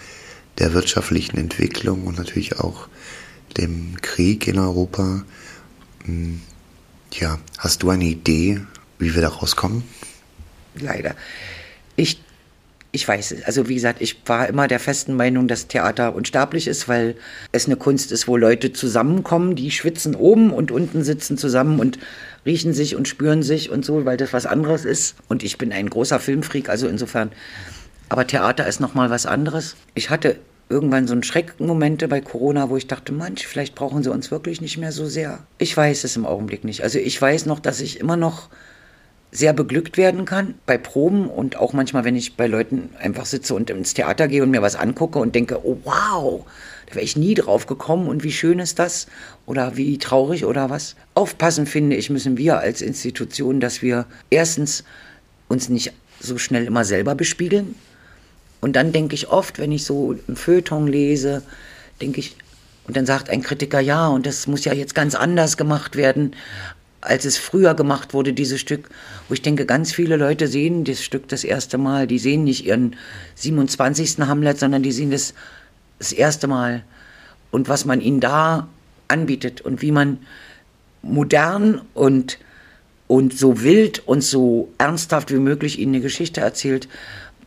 [0.60, 2.88] der wirtschaftlichen Entwicklung und natürlich auch
[3.58, 5.24] dem Krieg in Europa.
[6.06, 6.42] Hm,
[7.14, 8.62] ja, hast du eine Idee,
[9.00, 9.84] wie wir da rauskommen?
[10.76, 11.16] Leider.
[11.96, 12.22] Ich,
[12.92, 13.44] ich weiß es.
[13.44, 17.16] Also wie gesagt, ich war immer der festen Meinung, dass Theater unsterblich ist, weil
[17.52, 22.00] es eine Kunst ist, wo Leute zusammenkommen, die schwitzen oben und unten sitzen zusammen und
[22.46, 25.16] riechen sich und spüren sich und so, weil das was anderes ist.
[25.30, 27.32] Und ich bin ein großer Filmfreak, also insofern.
[28.10, 29.76] Aber Theater ist nochmal was anderes.
[29.94, 30.38] Ich hatte
[30.70, 34.62] irgendwann so ein Schreckmomente bei Corona, wo ich dachte, manch, vielleicht brauchen sie uns wirklich
[34.62, 35.40] nicht mehr so sehr.
[35.58, 36.84] Ich weiß es im Augenblick nicht.
[36.84, 38.50] Also ich weiß noch, dass ich immer noch
[39.32, 43.54] sehr beglückt werden kann bei Proben und auch manchmal, wenn ich bei Leuten einfach sitze
[43.54, 46.46] und ins Theater gehe und mir was angucke und denke, oh wow,
[46.88, 49.08] da wäre ich nie drauf gekommen und wie schön ist das
[49.46, 50.96] oder wie traurig oder was.
[51.16, 54.86] Aufpassen finde ich, müssen wir als Institution, dass wir erstens
[55.50, 57.76] uns nicht so schnell immer selber bespiegeln,
[58.66, 61.44] und dann denke ich oft, wenn ich so ein Feuilleton lese,
[62.02, 62.36] denke ich,
[62.88, 66.36] und dann sagt ein Kritiker, ja, und das muss ja jetzt ganz anders gemacht werden,
[67.00, 68.90] als es früher gemacht wurde, dieses Stück,
[69.28, 72.08] wo ich denke, ganz viele Leute sehen das Stück das erste Mal.
[72.08, 72.96] Die sehen nicht ihren
[73.36, 74.18] 27.
[74.22, 75.36] Hamlet, sondern die sehen das
[76.00, 76.84] das erste Mal.
[77.52, 78.68] Und was man ihnen da
[79.08, 80.18] anbietet und wie man
[81.04, 82.40] modern und,
[83.06, 86.88] und so wild und so ernsthaft wie möglich ihnen eine Geschichte erzählt,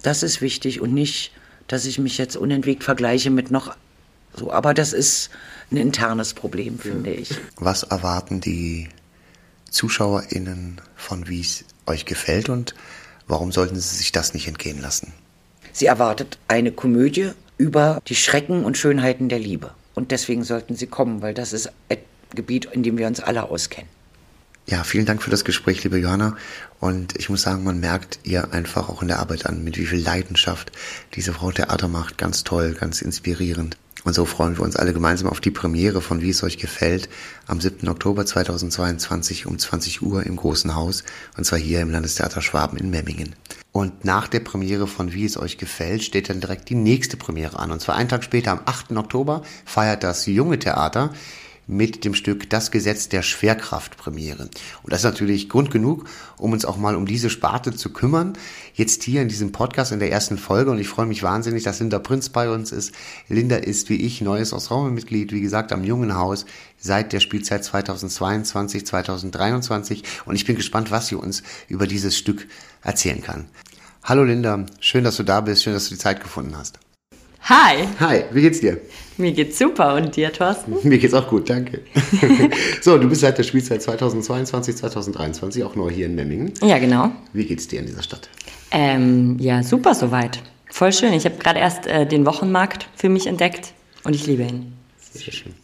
[0.02, 1.32] das ist wichtig und nicht
[1.68, 3.76] dass ich mich jetzt unentwegt vergleiche mit noch
[4.34, 4.50] so.
[4.50, 5.30] Aber das ist
[5.70, 7.20] ein internes Problem, finde ja.
[7.20, 7.30] ich.
[7.56, 8.88] Was erwarten die
[9.70, 12.74] ZuschauerInnen von wie es euch gefällt und
[13.26, 15.12] warum sollten sie sich das nicht entgehen lassen?
[15.72, 19.72] Sie erwartet eine Komödie über die Schrecken und Schönheiten der Liebe.
[19.94, 21.98] Und deswegen sollten sie kommen, weil das ist ein
[22.34, 23.90] Gebiet, in dem wir uns alle auskennen.
[24.70, 26.36] Ja, vielen Dank für das Gespräch, liebe Johanna.
[26.78, 29.86] Und ich muss sagen, man merkt ihr einfach auch in der Arbeit an, mit wie
[29.86, 30.72] viel Leidenschaft
[31.14, 32.18] diese Frau Theater macht.
[32.18, 33.78] Ganz toll, ganz inspirierend.
[34.04, 37.08] Und so freuen wir uns alle gemeinsam auf die Premiere von Wie es euch gefällt
[37.46, 37.88] am 7.
[37.88, 41.02] Oktober 2022 um 20 Uhr im Großen Haus
[41.38, 43.34] und zwar hier im Landestheater Schwaben in Memmingen.
[43.72, 47.58] Und nach der Premiere von Wie es euch gefällt steht dann direkt die nächste Premiere
[47.58, 48.92] an und zwar einen Tag später am 8.
[48.92, 51.12] Oktober feiert das Junge Theater
[51.68, 54.48] mit dem Stück Das Gesetz der Schwerkraft Premiere.
[54.82, 56.06] Und das ist natürlich Grund genug,
[56.38, 58.32] um uns auch mal um diese Sparte zu kümmern.
[58.74, 61.78] Jetzt hier in diesem Podcast in der ersten Folge und ich freue mich wahnsinnig, dass
[61.78, 62.94] Linda Prinz bei uns ist.
[63.28, 66.46] Linda ist wie ich neues Ensemble-Mitglied, wie gesagt, am Jungen Haus
[66.78, 72.48] seit der Spielzeit 2022, 2023 und ich bin gespannt, was sie uns über dieses Stück
[72.82, 73.44] erzählen kann.
[74.02, 76.78] Hallo Linda, schön, dass du da bist, schön, dass du die Zeit gefunden hast.
[77.48, 77.88] Hi.
[77.98, 78.78] Hi, wie geht's dir?
[79.16, 80.76] Mir geht's super und dir, Thorsten?
[80.86, 81.80] Mir geht's auch gut, danke.
[82.82, 86.52] so, du bist seit der Spielzeit 2022, 2023 auch neu hier in Memmingen.
[86.60, 87.10] Ja, genau.
[87.32, 88.28] Wie geht's dir in dieser Stadt?
[88.70, 90.42] Ähm, ja, super soweit.
[90.70, 91.14] Voll schön.
[91.14, 93.72] Ich habe gerade erst äh, den Wochenmarkt für mich entdeckt
[94.04, 94.74] und ich liebe ihn.
[95.14, 95.54] Sehr schön.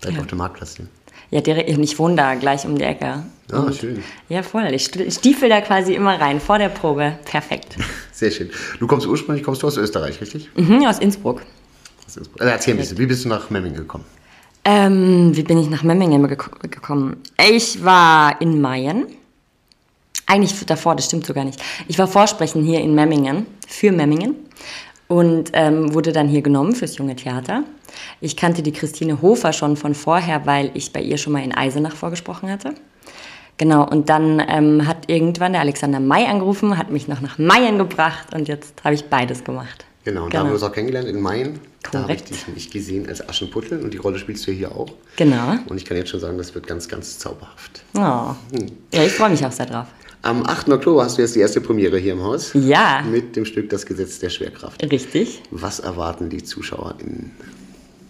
[0.00, 0.22] Direkt ja.
[0.22, 0.86] auf dem Marktplatz hier.
[1.32, 3.22] Ja, direkt, ich wohne da gleich um die Ecke.
[3.50, 4.04] Ah, und schön.
[4.28, 4.66] Ja, voll.
[4.74, 7.18] Ich stiefel da quasi immer rein, vor der Probe.
[7.24, 7.76] Perfekt.
[8.12, 8.50] Sehr schön.
[8.78, 10.50] Du kommst ursprünglich kommst du aus Österreich, richtig?
[10.54, 11.40] Mhm, aus Innsbruck.
[12.06, 12.38] Aus Innsbruck.
[12.38, 14.04] Also erzähl ein bisschen, wie bist du nach Memmingen gekommen?
[14.66, 17.16] Ähm, wie bin ich nach Memmingen gekommen?
[17.48, 19.06] Ich war in Mayen.
[20.26, 21.62] Eigentlich davor, das stimmt sogar nicht.
[21.88, 24.36] Ich war Vorsprechen hier in Memmingen, für Memmingen
[25.12, 27.64] und ähm, wurde dann hier genommen fürs junge Theater.
[28.22, 31.54] Ich kannte die Christine Hofer schon von vorher, weil ich bei ihr schon mal in
[31.54, 32.72] Eisenach vorgesprochen hatte.
[33.58, 37.76] Genau, und dann ähm, hat irgendwann der Alexander May angerufen, hat mich noch nach Mayen
[37.76, 39.84] gebracht und jetzt habe ich beides gemacht.
[40.04, 40.32] Genau, und genau.
[40.32, 41.60] da haben wir uns auch kennengelernt in Mayen.
[41.82, 41.92] Korrekt.
[41.92, 44.88] Da habe ich dich nicht gesehen als Aschenputtel und die Rolle spielst du hier auch.
[45.16, 45.56] Genau.
[45.68, 47.84] Und ich kann jetzt schon sagen, das wird ganz, ganz zauberhaft.
[47.94, 48.34] Oh.
[48.56, 48.66] Hm.
[48.94, 49.88] Ja, ich freue mich auch sehr drauf.
[50.22, 50.68] Am 8.
[50.68, 52.52] Oktober hast du jetzt die erste Premiere hier im Haus.
[52.54, 53.02] Ja.
[53.02, 54.80] Mit dem Stück Das Gesetz der Schwerkraft.
[54.90, 55.42] Richtig.
[55.50, 57.32] Was erwarten die ZuschauerInnen?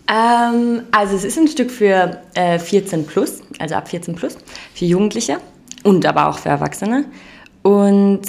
[0.09, 4.37] Ähm, also es ist ein Stück für äh, 14 plus, also ab 14 plus,
[4.75, 5.39] für Jugendliche
[5.85, 7.07] und aber auch für Erwachsene.
[7.63, 8.23] Und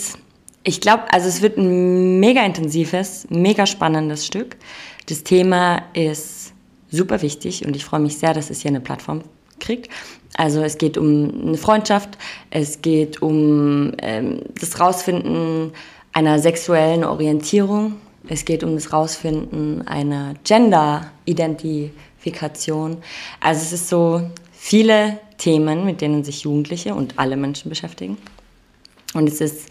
[0.64, 4.56] ich glaube, also es wird ein mega intensives, mega spannendes Stück.
[5.10, 6.54] Das Thema ist
[6.90, 9.24] super wichtig und ich freue mich sehr, dass es hier eine Plattform
[9.60, 9.90] kriegt.
[10.36, 12.18] Also es geht um eine Freundschaft,
[12.50, 15.74] es geht um ähm, das Rausfinden
[16.12, 22.98] einer sexuellen Orientierung, es geht um das Rausfinden einer Gender-Identifikation.
[23.40, 28.18] Also es ist so viele Themen, mit denen sich Jugendliche und alle Menschen beschäftigen.
[29.14, 29.70] Und es ist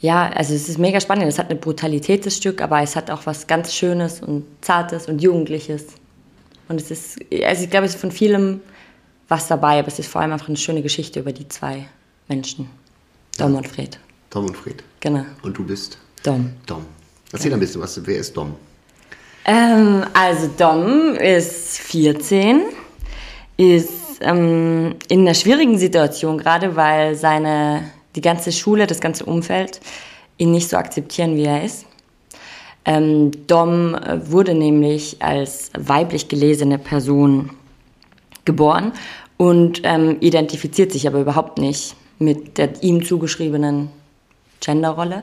[0.00, 1.26] ja, also es ist mega spannend.
[1.26, 5.08] Es hat eine Brutalität, das Stück, aber es hat auch was ganz Schönes und Zartes
[5.08, 5.86] und Jugendliches.
[6.70, 8.60] Und es ist, also ich glaube, es ist von vielem
[9.26, 11.88] was dabei, aber es ist vor allem einfach eine schöne Geschichte über die zwei
[12.28, 12.70] Menschen.
[13.36, 13.58] Dom ja.
[13.58, 13.98] und Fred.
[14.30, 14.84] Dom und Fred.
[15.00, 15.24] Genau.
[15.42, 15.98] Und du bist?
[16.22, 16.52] Dom.
[16.66, 16.86] Dom.
[17.32, 17.56] Erzähl ja.
[17.56, 18.00] ein bisschen was.
[18.06, 18.54] Wer ist Dom?
[19.46, 22.62] Ähm, also Dom ist 14,
[23.56, 29.80] ist ähm, in einer schwierigen Situation, gerade weil seine, die ganze Schule, das ganze Umfeld
[30.38, 31.84] ihn nicht so akzeptieren, wie er ist.
[32.84, 37.50] Ähm, Dom wurde nämlich als weiblich gelesene Person
[38.44, 38.92] geboren
[39.36, 43.90] und ähm, identifiziert sich aber überhaupt nicht mit der ihm zugeschriebenen
[44.60, 45.22] Genderrolle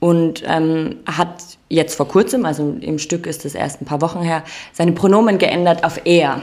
[0.00, 4.22] und ähm, hat jetzt vor kurzem, also im Stück ist es erst ein paar Wochen
[4.22, 6.40] her, seine Pronomen geändert auf er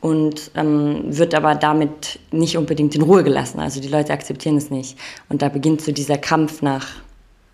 [0.00, 3.60] und ähm, wird aber damit nicht unbedingt in Ruhe gelassen.
[3.60, 4.98] Also die Leute akzeptieren es nicht.
[5.28, 6.88] Und da beginnt so dieser Kampf nach,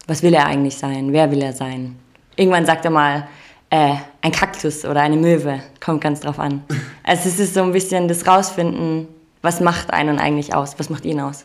[0.07, 1.97] was will er eigentlich sein, wer will er sein.
[2.37, 3.29] Irgendwann sagt er mal,
[3.71, 6.63] äh, ein Kaktus oder eine Möwe, kommt ganz drauf an.
[7.05, 9.09] Also es ist so ein bisschen das Rausfinden,
[9.43, 11.45] was macht einen eigentlich aus, was macht ihn aus.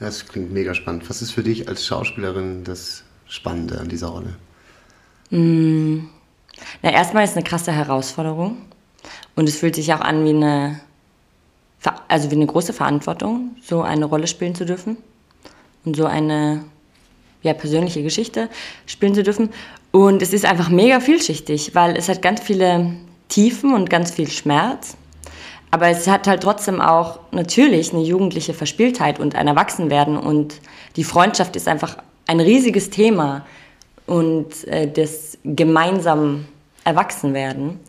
[0.00, 1.08] Das klingt mega spannend.
[1.10, 4.34] Was ist für dich als Schauspielerin das Spannende an dieser Rolle?
[5.30, 6.08] Mm.
[6.80, 8.56] Na, erstmal ist es eine krasse Herausforderung
[9.36, 10.80] und es fühlt sich auch an wie eine,
[12.08, 14.96] also wie eine große Verantwortung, so eine Rolle spielen zu dürfen
[15.84, 16.64] und so eine
[17.42, 18.48] ja, persönliche Geschichte
[18.86, 19.50] spielen zu dürfen.
[19.92, 22.94] Und es ist einfach mega vielschichtig, weil es hat ganz viele
[23.28, 24.96] Tiefen und ganz viel Schmerz.
[25.70, 30.60] Aber es hat halt trotzdem auch natürlich eine jugendliche Verspieltheit und ein Erwachsenwerden und
[30.96, 33.46] die Freundschaft ist einfach ein riesiges Thema.
[34.06, 36.46] und äh, das gemeinsam
[36.84, 37.80] erwachsen werden.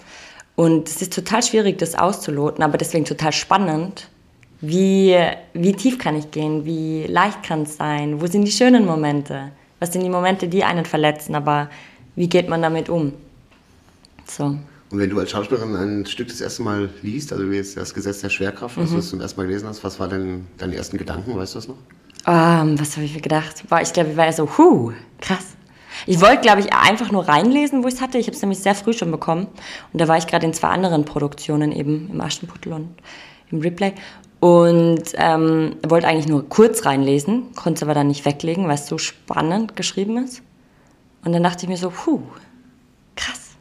[0.56, 4.10] Und es ist total schwierig, das auszuloten, aber deswegen total spannend.
[4.62, 5.18] Wie,
[5.54, 6.64] wie tief kann ich gehen?
[6.66, 8.22] Wie leicht kann es sein?
[8.22, 9.52] Wo sind die schönen Momente?
[9.80, 11.36] Was sind die Momente, die einen verletzen?
[11.36, 11.70] Aber
[12.16, 13.14] wie geht man damit um?
[14.26, 14.58] So.
[14.94, 17.94] Und wenn du als Schauspielerin ein Stück das erste Mal liest, also wie jetzt das
[17.94, 18.96] Gesetz der Schwerkraft, was mhm.
[18.98, 21.36] du zum ersten Mal gelesen hast, was waren denn deine ersten Gedanken?
[21.36, 21.78] Weißt du das noch?
[22.26, 23.70] Um, ähm, was habe ich mir gedacht?
[23.70, 25.56] War, ich glaube, ich war ja so, huh, krass.
[26.06, 28.18] Ich wollte, glaube ich, einfach nur reinlesen, wo ich es hatte.
[28.18, 29.48] Ich habe es nämlich sehr früh schon bekommen.
[29.92, 32.90] Und da war ich gerade in zwei anderen Produktionen, eben im Aschenputtel und
[33.52, 33.94] im Replay.
[34.40, 38.88] Und ähm, wollte eigentlich nur kurz reinlesen, konnte es aber dann nicht weglegen, weil es
[38.88, 40.42] so spannend geschrieben ist.
[41.24, 42.22] Und dann dachte ich mir so, puh,
[43.16, 43.52] krass.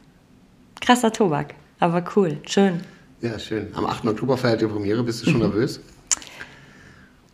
[0.81, 2.81] Krasser Tobak, aber cool, schön.
[3.21, 3.67] Ja, schön.
[3.73, 4.05] Am 8.
[4.05, 5.01] Oktober feiert die Premiere.
[5.01, 5.47] Bist du schon mhm.
[5.47, 5.79] nervös?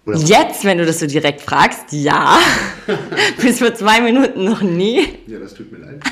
[0.06, 2.38] Oder Jetzt, wenn du das so direkt fragst, ja.
[3.42, 5.08] Bis vor zwei Minuten noch nie.
[5.28, 6.04] Ja, das tut mir leid.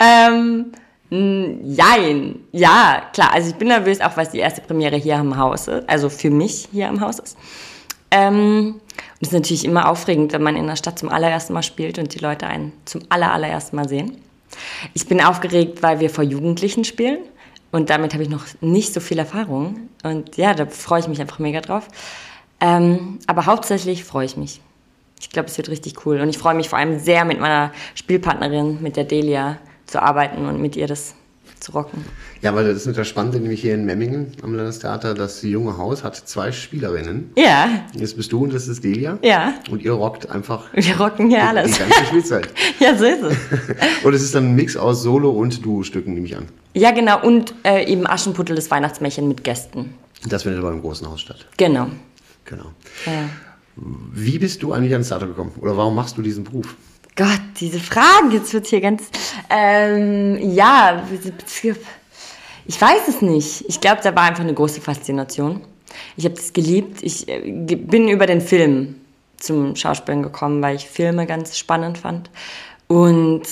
[0.00, 0.72] ähm,
[1.10, 2.40] jein.
[2.52, 3.32] Ja, klar.
[3.32, 5.88] Also ich bin nervös, auch weil es die erste Premiere hier im Haus ist.
[5.88, 7.36] Also für mich hier im Haus ist.
[8.10, 11.62] Ähm, und es ist natürlich immer aufregend, wenn man in der Stadt zum allerersten Mal
[11.62, 14.18] spielt und die Leute einen zum aller, allerersten Mal sehen.
[14.94, 17.18] Ich bin aufgeregt, weil wir vor Jugendlichen spielen.
[17.70, 19.88] Und damit habe ich noch nicht so viel Erfahrung.
[20.02, 21.88] Und ja, da freue ich mich einfach mega drauf.
[22.60, 24.60] Ähm, aber hauptsächlich freue ich mich.
[25.20, 26.20] Ich glaube, es wird richtig cool.
[26.20, 30.46] Und ich freue mich vor allem sehr, mit meiner Spielpartnerin, mit der Delia, zu arbeiten
[30.46, 31.14] und mit ihr das
[31.60, 32.04] zu rocken.
[32.42, 36.04] Ja, weil das ist das Spannende, nämlich hier in Memmingen am Landestheater, das junge Haus
[36.04, 37.30] hat zwei Spielerinnen.
[37.36, 37.68] Ja.
[37.94, 39.18] Jetzt bist du und das ist Delia.
[39.22, 39.54] Ja.
[39.70, 40.72] Und ihr rockt einfach.
[40.72, 41.72] Wir rocken hier alles.
[41.72, 42.48] Die ganze Spielzeit.
[42.80, 43.36] ja, so ist es.
[44.04, 46.46] und es ist dann ein Mix aus Solo- und Duo-Stücken, nehme ich an.
[46.74, 47.24] Ja, genau.
[47.24, 49.94] Und äh, eben Aschenputtel, das Weihnachtsmärchen mit Gästen.
[50.28, 51.46] Das findet aber im großen Haus statt.
[51.56, 51.88] Genau.
[52.44, 52.72] Genau.
[53.06, 53.28] Ja.
[53.76, 55.52] Wie bist du eigentlich ans Theater gekommen?
[55.60, 56.76] Oder warum machst du diesen Beruf?
[57.18, 59.02] Gott, diese Fragen, jetzt wird hier ganz.
[59.50, 61.02] Ähm, ja,
[62.64, 63.64] ich weiß es nicht.
[63.66, 65.62] Ich glaube, da war einfach eine große Faszination.
[66.16, 67.02] Ich habe das geliebt.
[67.02, 69.00] Ich äh, bin über den Film
[69.36, 72.30] zum Schauspielen gekommen, weil ich Filme ganz spannend fand.
[72.86, 73.42] Und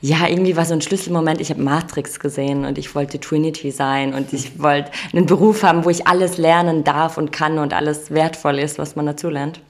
[0.00, 1.40] ja, irgendwie war so ein Schlüsselmoment.
[1.40, 5.84] Ich habe Matrix gesehen und ich wollte Trinity sein und ich wollte einen Beruf haben,
[5.84, 9.60] wo ich alles lernen darf und kann und alles wertvoll ist, was man dazu lernt.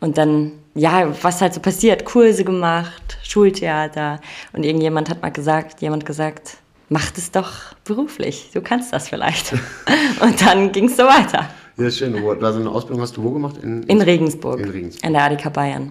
[0.00, 4.20] Und dann, ja, was halt so passiert, Kurse gemacht, Schultheater
[4.52, 9.52] und irgendjemand hat mal gesagt, jemand gesagt, mach das doch beruflich, du kannst das vielleicht.
[10.20, 11.48] und dann ging es so weiter.
[11.76, 12.22] Ja, schön.
[12.22, 13.56] Wo, also eine Ausbildung hast du wo gemacht?
[13.62, 14.60] In, in, Regensburg.
[14.60, 15.04] In Regensburg.
[15.04, 15.90] In der ADK Bayern.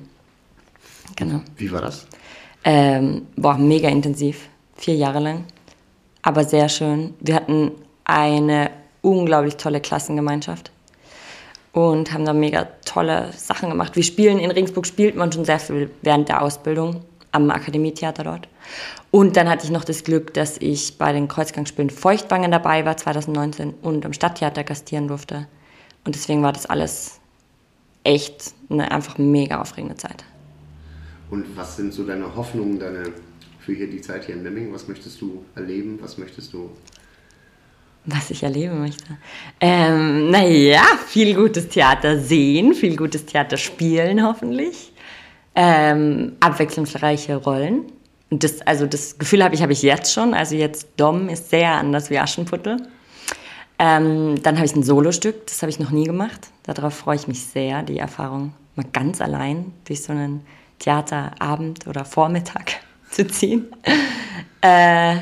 [1.16, 1.42] Genau.
[1.58, 2.08] Wie war das?
[2.63, 4.49] Ähm, boah, mega intensiv.
[4.76, 5.45] Vier Jahre lang.
[6.21, 7.13] Aber sehr schön.
[7.19, 7.71] Wir hatten
[8.06, 8.71] eine
[9.02, 10.71] unglaublich tolle Klassengemeinschaft
[11.73, 13.95] und haben da mega tolle Sachen gemacht.
[13.95, 18.47] Wir spielen in Regensburg, spielt man schon sehr viel während der Ausbildung am Akademietheater dort.
[19.12, 22.95] Und dann hatte ich noch das Glück, dass ich bei den Kreuzgangsspielen Feuchtwangen dabei war
[22.95, 25.47] 2019 und am Stadttheater gastieren durfte.
[26.06, 27.19] Und deswegen war das alles
[28.04, 30.23] echt eine einfach mega aufregende Zeit.
[31.34, 33.06] Und was sind so deine Hoffnungen, deine
[33.58, 34.72] für hier die Zeit hier in Memmingen?
[34.72, 35.98] Was möchtest du erleben?
[36.00, 36.69] Was möchtest du?
[38.06, 39.17] Was ich erleben möchte.
[39.60, 44.93] Ähm, naja, viel gutes Theater sehen, viel gutes Theater spielen hoffentlich.
[45.56, 47.86] Ähm, abwechslungsreiche Rollen.
[48.30, 50.36] Und das, also das Gefühl habe ich, habe ich jetzt schon.
[50.36, 52.78] Also jetzt Dom ist sehr anders wie Aschenputtel.
[53.80, 56.50] Ähm, dann habe ich ein Solostück, das habe ich noch nie gemacht.
[56.62, 60.41] Darauf freue ich mich sehr, die Erfahrung mal ganz allein durch so einen
[60.84, 63.67] Theaterabend oder Vormittag zu ziehen.
[64.62, 65.17] Äh,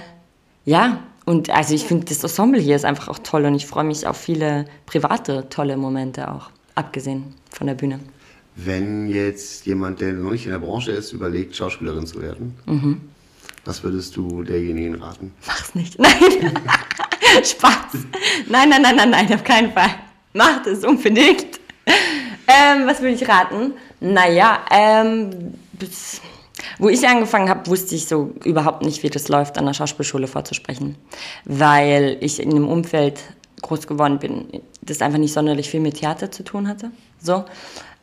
[0.65, 3.83] ja, und also ich finde, das Ensemble hier ist einfach auch toll und ich freue
[3.83, 7.99] mich auf viele private tolle Momente auch, abgesehen von der Bühne.
[8.55, 13.01] Wenn jetzt jemand, der noch nicht in der Branche ist, überlegt, Schauspielerin zu werden, mhm.
[13.63, 15.31] was würdest du derjenigen raten?
[15.47, 15.97] Mach's nicht.
[15.99, 16.11] Nein.
[17.43, 18.05] Spaß.
[18.49, 19.89] Nein, nein, nein, nein, nein, auf keinen Fall.
[20.33, 21.61] Macht es unbedingt.
[22.47, 23.73] Ähm, was würde ich raten?
[24.01, 25.53] Naja, ähm,
[26.79, 30.27] wo ich angefangen habe, wusste ich so überhaupt nicht, wie das läuft, an der Schauspielschule
[30.27, 30.95] vorzusprechen,
[31.45, 33.21] weil ich in einem Umfeld
[33.61, 34.47] groß geworden bin,
[34.81, 36.89] das einfach nicht sonderlich viel mit Theater zu tun hatte.
[37.21, 37.45] So.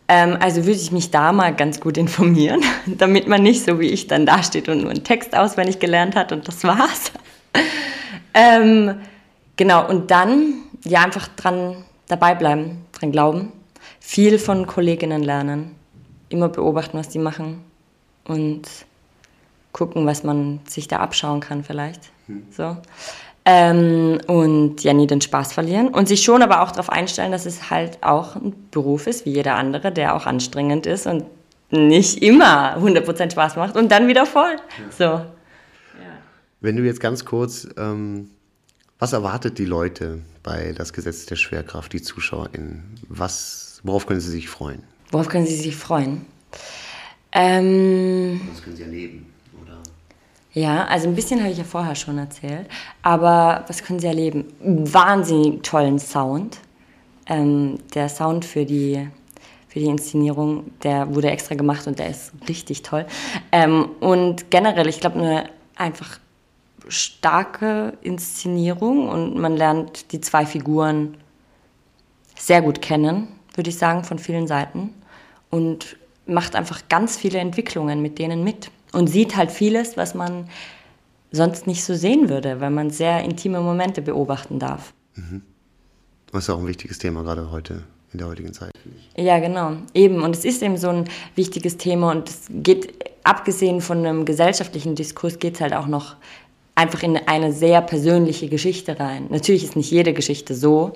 [0.06, 3.88] Ähm, also würde ich mich da mal ganz gut informieren, damit man nicht so wie
[3.88, 7.10] ich dann dasteht und nur einen Text auswendig gelernt hat und das war's.
[8.34, 9.00] ähm,
[9.56, 13.52] genau, und dann ja einfach dran dabei bleiben, dran glauben,
[14.00, 15.74] viel von Kolleginnen lernen,
[16.28, 17.64] immer beobachten, was die machen
[18.24, 18.62] und
[19.72, 22.10] gucken, was man sich da abschauen kann vielleicht.
[22.26, 22.44] Mhm.
[22.50, 22.76] So.
[23.44, 27.46] Ähm, und ja, nie den Spaß verlieren und sich schon aber auch darauf einstellen, dass
[27.46, 31.24] es halt auch ein Beruf ist, wie jeder andere, der auch anstrengend ist und
[31.70, 34.56] nicht immer 100% Spaß macht und dann wieder voll.
[34.90, 35.22] So.
[36.60, 38.30] Wenn du jetzt ganz kurz, ähm,
[38.98, 42.96] was erwartet die Leute bei das Gesetz der Schwerkraft, die ZuschauerInnen?
[43.08, 44.82] Was, worauf können sie sich freuen?
[45.10, 46.26] Worauf können sie sich freuen?
[47.32, 49.32] Ähm, Was können sie erleben?
[49.62, 49.78] Oder?
[50.52, 52.66] ja, also ein bisschen habe ich ja vorher schon erzählt.
[53.02, 54.46] Aber was können sie erleben?
[54.60, 56.58] Wahnsinnig tollen Sound.
[57.26, 59.08] Ähm, der Sound für die,
[59.68, 63.06] für die Inszenierung, der wurde extra gemacht und der ist richtig toll.
[63.52, 66.18] Ähm, und generell, ich glaube, eine einfach
[66.88, 71.18] starke Inszenierung und man lernt die zwei Figuren
[72.38, 74.94] sehr gut kennen, würde ich sagen, von vielen Seiten.
[75.50, 78.70] Und macht einfach ganz viele Entwicklungen mit denen mit.
[78.92, 80.48] Und sieht halt vieles, was man
[81.30, 84.92] sonst nicht so sehen würde, weil man sehr intime Momente beobachten darf.
[86.32, 88.72] Das ist auch ein wichtiges Thema gerade heute, in der heutigen Zeit.
[89.16, 89.76] Ja, genau.
[89.94, 90.22] Eben.
[90.22, 92.94] Und es ist eben so ein wichtiges Thema und es geht,
[93.24, 96.16] abgesehen von einem gesellschaftlichen Diskurs, geht es halt auch noch
[96.74, 99.26] einfach in eine sehr persönliche Geschichte rein.
[99.30, 100.92] Natürlich ist nicht jede Geschichte so,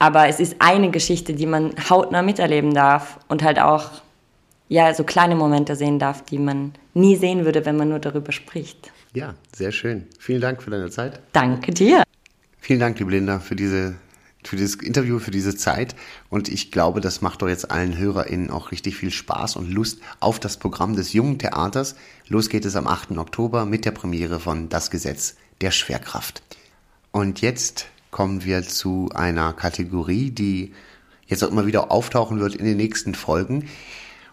[0.00, 3.90] aber es ist eine Geschichte, die man hautnah miterleben darf und halt auch
[4.68, 8.32] ja, so kleine Momente sehen darf, die man nie sehen würde, wenn man nur darüber
[8.32, 8.90] spricht.
[9.12, 10.06] Ja, sehr schön.
[10.18, 11.20] Vielen Dank für deine Zeit.
[11.32, 12.02] Danke dir.
[12.60, 13.96] Vielen Dank, liebe Linda, für diese
[14.42, 15.94] für dieses Interview, für diese Zeit.
[16.30, 20.00] Und ich glaube, das macht doch jetzt allen HörerInnen auch richtig viel Spaß und Lust
[20.18, 21.94] auf das Programm des Jungen Theaters.
[22.26, 23.18] Los geht es am 8.
[23.18, 26.42] Oktober mit der Premiere von Das Gesetz der Schwerkraft.
[27.12, 30.72] Und jetzt kommen wir zu einer Kategorie, die
[31.26, 33.68] jetzt auch immer wieder auftauchen wird in den nächsten Folgen.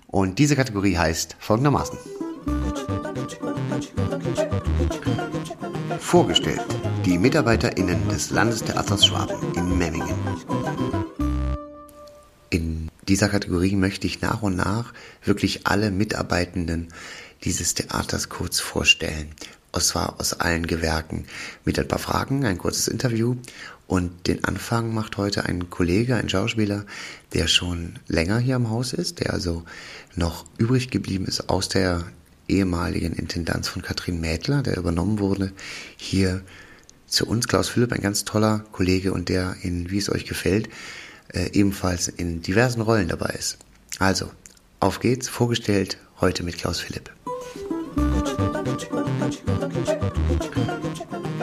[0.08, 1.98] Und diese Kategorie heißt folgendermaßen.
[6.00, 6.66] Vorgestellt
[7.08, 10.14] die MitarbeiterInnen des Landestheaters Schwaben in Memmingen.
[12.50, 16.90] In dieser Kategorie möchte ich nach und nach wirklich alle Mitarbeitenden
[17.46, 19.30] dieses Theaters kurz vorstellen.
[19.72, 21.26] Und zwar aus allen Gewerken.
[21.66, 23.36] Mit ein paar Fragen, ein kurzes Interview.
[23.88, 26.86] Und den Anfang macht heute ein Kollege, ein Schauspieler,
[27.34, 29.64] der schon länger hier im Haus ist, der also
[30.16, 32.04] noch übrig geblieben ist aus der
[32.48, 35.52] ehemaligen Intendanz von Katrin Mädler, der übernommen wurde,
[35.96, 36.42] hier
[37.08, 37.48] zu uns.
[37.48, 40.70] Klaus Philipp, ein ganz toller Kollege und der in Wie es euch gefällt,
[41.34, 43.58] äh, ebenfalls in diversen Rollen dabei ist.
[44.00, 44.32] Also,
[44.80, 47.12] auf geht's, vorgestellt heute mit Klaus Philipp.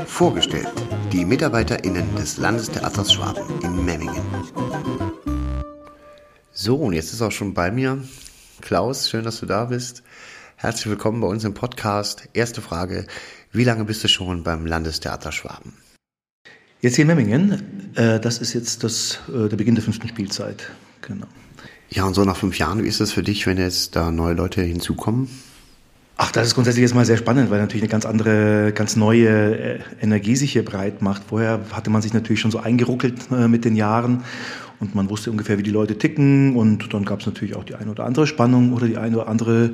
[0.07, 0.69] Vorgestellt
[1.13, 4.23] die MitarbeiterInnen des Landestheaters Schwaben in Memmingen.
[6.53, 8.03] So, und jetzt ist auch schon bei mir
[8.61, 10.03] Klaus, schön, dass du da bist.
[10.57, 12.29] Herzlich willkommen bei uns im Podcast.
[12.33, 13.07] Erste Frage,
[13.53, 15.75] wie lange bist du schon beim Landestheater Schwaben?
[16.81, 20.71] Jetzt hier in Memmingen, äh, das ist jetzt das, äh, der Beginn der fünften Spielzeit.
[21.03, 21.27] Genau.
[21.91, 24.35] Ja, und so nach fünf Jahren, wie ist das für dich, wenn jetzt da neue
[24.35, 25.29] Leute hinzukommen?
[26.17, 29.29] Ach, das ist grundsätzlich jetzt mal sehr spannend, weil natürlich eine ganz andere, ganz neue
[29.29, 31.25] äh, Energie sich hier breit macht.
[31.29, 34.23] Vorher hatte man sich natürlich schon so eingeruckelt äh, mit den Jahren
[34.79, 37.75] und man wusste ungefähr, wie die Leute ticken und dann gab es natürlich auch die
[37.75, 39.73] eine oder andere Spannung oder die eine oder andere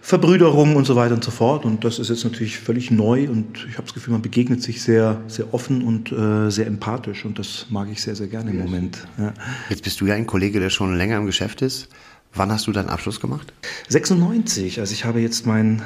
[0.00, 1.64] Verbrüderung und so weiter und so fort.
[1.64, 4.82] Und das ist jetzt natürlich völlig neu und ich habe das Gefühl, man begegnet sich
[4.82, 8.58] sehr, sehr offen und äh, sehr empathisch und das mag ich sehr, sehr gerne im
[8.58, 9.06] Moment.
[9.18, 9.32] Ja.
[9.68, 11.88] Jetzt bist du ja ein Kollege, der schon länger im Geschäft ist.
[12.34, 13.52] Wann hast du deinen Abschluss gemacht?
[13.88, 15.82] 96, also ich habe jetzt mein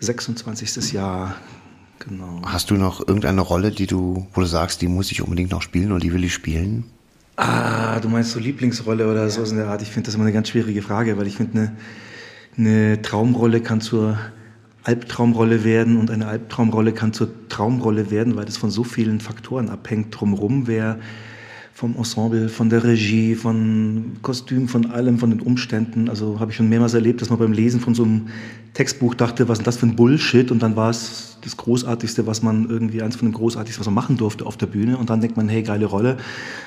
[0.00, 0.92] 26.
[0.92, 1.36] Jahr.
[1.98, 2.42] Genau.
[2.44, 5.62] Hast du noch irgendeine Rolle, die du, wo du sagst, die muss ich unbedingt noch
[5.62, 6.84] spielen oder die will ich spielen?
[7.36, 9.80] Ah, du meinst so Lieblingsrolle oder so in der Art?
[9.82, 11.76] Ich finde das immer eine ganz schwierige Frage, weil ich finde, eine,
[12.58, 14.18] eine Traumrolle kann zur
[14.84, 19.70] Albtraumrolle werden und eine Albtraumrolle kann zur Traumrolle werden, weil das von so vielen Faktoren
[19.70, 20.98] abhängt drumherum, wer
[21.74, 26.08] vom Ensemble, von der Regie, von Kostüm, von allem, von den Umständen.
[26.08, 28.28] Also habe ich schon mehrmals erlebt, dass man beim Lesen von so einem
[28.74, 30.50] Textbuch dachte, was ist das für ein Bullshit?
[30.50, 33.94] Und dann war es das Großartigste, was man irgendwie, eins von dem Großartigsten, was man
[33.94, 34.98] machen durfte auf der Bühne.
[34.98, 36.18] Und dann denkt man, hey, geile Rolle.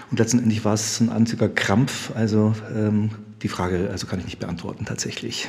[0.09, 2.11] Und letztendlich war es ein einziger Krampf.
[2.15, 3.11] Also ähm,
[3.41, 5.47] die Frage, also kann ich nicht beantworten tatsächlich.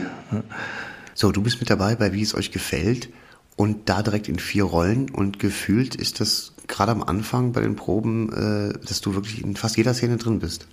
[1.14, 3.08] So, du bist mit dabei bei Wie es euch gefällt
[3.56, 7.76] und da direkt in vier Rollen und gefühlt ist das gerade am Anfang bei den
[7.76, 10.66] Proben, äh, dass du wirklich in fast jeder Szene drin bist.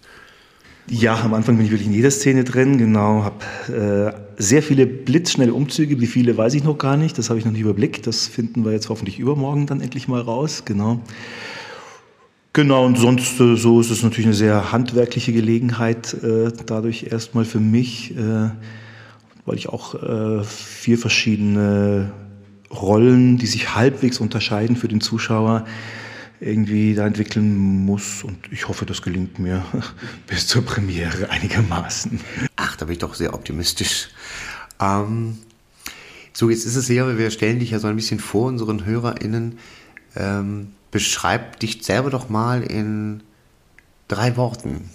[0.90, 4.86] Ja, am Anfang bin ich wirklich in jeder Szene drin, genau, habe äh, sehr viele
[4.86, 8.06] blitzschnelle Umzüge, wie viele weiß ich noch gar nicht, das habe ich noch nicht überblickt,
[8.06, 11.00] das finden wir jetzt hoffentlich übermorgen dann endlich mal raus, genau.
[12.52, 17.46] Genau, und sonst äh, so ist es natürlich eine sehr handwerkliche Gelegenheit, äh, dadurch erstmal
[17.46, 18.50] für mich, äh,
[19.46, 22.12] weil ich auch äh, vier verschiedene
[22.74, 25.66] Rollen, die sich halbwegs unterscheiden für den Zuschauer,
[26.40, 27.56] irgendwie da entwickeln
[27.86, 28.24] muss.
[28.24, 29.66] Und ich hoffe, das gelingt mir
[30.28, 32.20] bis zur Premiere einigermaßen.
[32.56, 34.10] Ach, da bin ich doch sehr optimistisch.
[34.80, 35.38] Ähm,
[36.34, 39.60] so, jetzt ist es ja, wir stellen dich ja so ein bisschen vor unseren HörerInnen.
[40.16, 43.22] Ähm, beschreib dich selber doch mal in
[44.08, 44.90] drei Worten.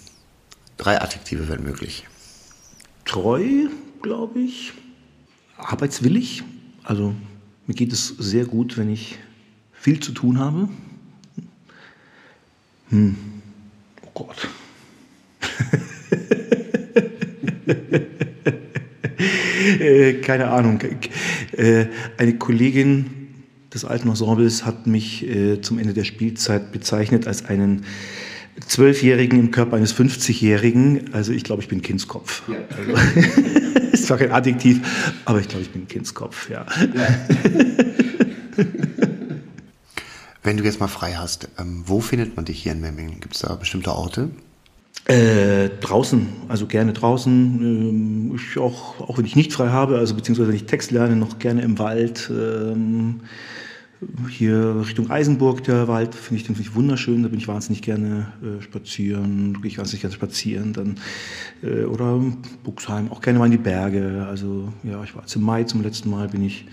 [0.77, 2.07] Drei Adjektive wären möglich.
[3.05, 3.67] Treu,
[4.01, 4.73] glaube ich.
[5.57, 6.43] Arbeitswillig.
[6.83, 7.15] Also
[7.69, 9.19] mir geht es sehr gut, wenn ich
[9.71, 10.67] viel zu tun habe.
[12.89, 13.15] Hm.
[14.01, 14.49] Oh Gott.
[19.79, 20.79] äh, keine Ahnung.
[21.51, 21.85] Äh,
[22.17, 23.05] eine Kollegin
[23.71, 27.85] des alten Ensembles hat mich äh, zum Ende der Spielzeit bezeichnet als einen
[28.65, 31.13] Zwölfjährigen im Körper eines 50-Jährigen.
[31.13, 32.41] Also ich glaube, ich bin Kindskopf.
[32.49, 32.55] Ja.
[32.75, 32.93] Also,
[33.93, 34.81] ist zwar kein Adjektiv,
[35.25, 36.65] aber ich glaube, ich bin Kindskopf, ja.
[36.79, 37.07] ja.
[40.43, 43.19] Wenn du jetzt mal frei hast, ähm, wo findet man dich hier in Memmingen?
[43.19, 44.29] Gibt es da bestimmte Orte?
[45.05, 47.33] Äh, draußen, also gerne draußen.
[47.33, 51.15] Ähm, ich auch, auch wenn ich nicht frei habe, also beziehungsweise wenn ich Text lerne,
[51.15, 52.29] noch gerne im Wald.
[52.31, 53.21] Ähm,
[54.29, 57.23] hier Richtung Eisenburg, der Wald, finde ich, den finde ich wunderschön.
[57.23, 60.73] Da bin ich wahnsinnig gerne äh, spazieren, gehe ich wahnsinnig gerne spazieren.
[60.73, 60.95] Dann,
[61.63, 62.21] äh, oder
[62.63, 64.25] Buxheim, auch gerne mal in die Berge.
[64.29, 66.65] Also ja, ich war jetzt im Mai zum letzten Mal, bin ich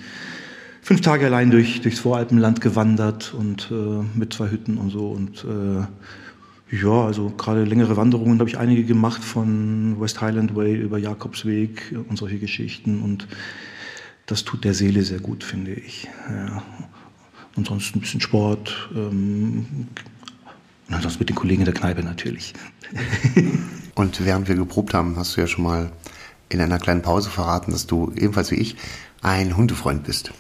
[0.83, 5.11] fünf Tage allein durch, durchs Voralpenland gewandert und äh, mit zwei Hütten und so.
[5.11, 10.77] Und äh, ja, also gerade längere Wanderungen habe ich einige gemacht von West Highland Way
[10.77, 13.03] über Jakobsweg und solche Geschichten.
[13.03, 13.27] Und
[14.27, 16.09] das tut der Seele sehr gut, finde ich.
[16.29, 16.63] Ja.
[17.57, 18.91] Ansonsten ein bisschen Sport.
[18.95, 19.89] Ähm,
[20.89, 22.55] und ansonsten mit den Kollegen in der Kneipe natürlich.
[23.95, 25.91] und während wir geprobt haben, hast du ja schon mal
[26.49, 28.77] in einer kleinen Pause verraten, dass du ebenfalls wie ich
[29.23, 30.33] ein Hundefreund bist.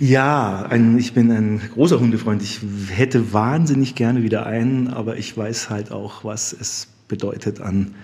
[0.00, 2.42] Ja, ein, ich bin ein großer Hundefreund.
[2.42, 7.94] Ich hätte wahnsinnig gerne wieder einen, aber ich weiß halt auch, was es bedeutet an,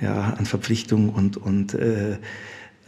[0.00, 2.18] ja, an Verpflichtung und, und äh,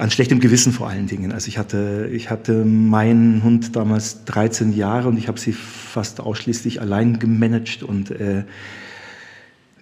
[0.01, 1.31] an schlechtem Gewissen vor allen Dingen.
[1.31, 6.21] Also ich hatte, ich hatte meinen Hund damals 13 Jahre und ich habe sie fast
[6.21, 8.45] ausschließlich allein gemanagt und äh,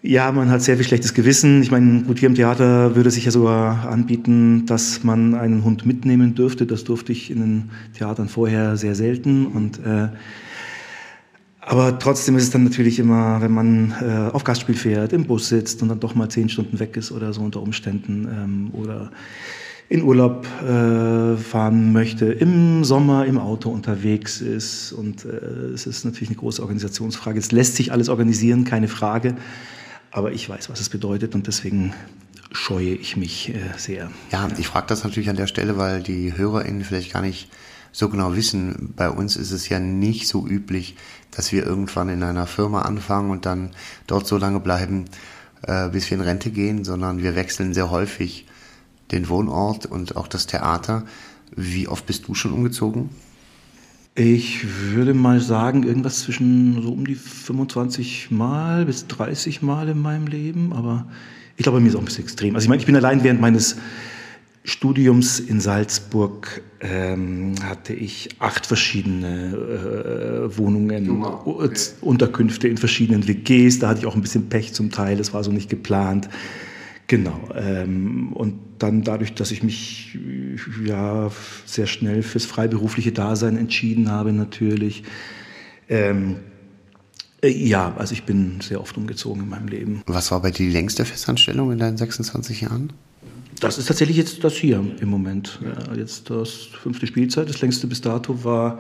[0.03, 1.63] ja, man hat sehr viel schlechtes Gewissen.
[1.63, 5.87] Ich meine, gut, hier im Theater würde sich ja sogar anbieten, dass man einen Hund
[5.87, 6.67] mitnehmen dürfte.
[6.67, 9.47] Das durfte ich in den Theatern vorher sehr selten.
[9.47, 10.09] Und, äh,
[11.61, 15.49] aber trotzdem ist es dann natürlich immer, wenn man äh, auf Gastspiel fährt, im Bus
[15.49, 19.11] sitzt und dann doch mal zehn Stunden weg ist oder so unter Umständen ähm, oder
[19.89, 24.93] in Urlaub äh, fahren möchte, im Sommer im Auto unterwegs ist.
[24.93, 25.29] Und äh,
[25.73, 27.39] es ist natürlich eine große Organisationsfrage.
[27.39, 29.37] Es lässt sich alles organisieren, keine Frage.
[30.11, 31.95] Aber ich weiß, was es bedeutet und deswegen
[32.53, 34.11] scheue ich mich äh, sehr.
[34.31, 37.51] Ja, ich frage das natürlich an der Stelle, weil die HörerInnen vielleicht gar nicht
[37.93, 38.93] so genau wissen.
[38.95, 40.97] Bei uns ist es ja nicht so üblich,
[41.31, 43.71] dass wir irgendwann in einer Firma anfangen und dann
[44.07, 45.07] dort so lange bleiben,
[45.63, 48.47] äh, bis wir in Rente gehen, sondern wir wechseln sehr häufig
[49.11, 51.05] den Wohnort und auch das Theater.
[51.55, 53.11] Wie oft bist du schon umgezogen?
[54.15, 60.01] Ich würde mal sagen, irgendwas zwischen so um die 25 Mal bis 30 Mal in
[60.01, 60.73] meinem Leben.
[60.73, 61.07] Aber
[61.57, 62.55] ich glaube, bei mir ist auch ein bisschen extrem.
[62.57, 63.77] Also ich meine, ich bin allein während meines
[64.65, 69.55] Studiums in Salzburg ähm, hatte ich acht verschiedene
[70.51, 71.75] äh, Wohnungen, okay.
[72.01, 73.79] Unterkünfte in verschiedenen WGs.
[73.79, 75.17] Da hatte ich auch ein bisschen Pech zum Teil.
[75.17, 76.29] Das war so nicht geplant.
[77.07, 77.39] Genau.
[77.55, 80.19] Ähm, und dann dadurch, dass ich mich
[80.85, 81.31] ja
[81.67, 85.05] sehr schnell fürs freiberufliche Dasein entschieden habe, natürlich.
[85.89, 86.37] Ähm,
[87.43, 90.03] äh, ja, also ich bin sehr oft umgezogen in meinem Leben.
[90.07, 92.93] Was war bei dir die längste Festanstellung in deinen 26 Jahren?
[93.61, 95.59] Das ist tatsächlich jetzt das hier im Moment.
[95.63, 97.49] Ja, jetzt das fünfte Spielzeit.
[97.49, 98.79] Das längste bis dato war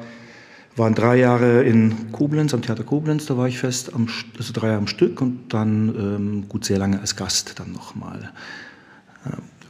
[0.78, 4.68] waren drei Jahre in Koblenz, am Theater Koblenz, da war ich fest, am, also drei
[4.68, 8.32] Jahre am Stück und dann ähm, gut sehr lange als Gast dann nochmal,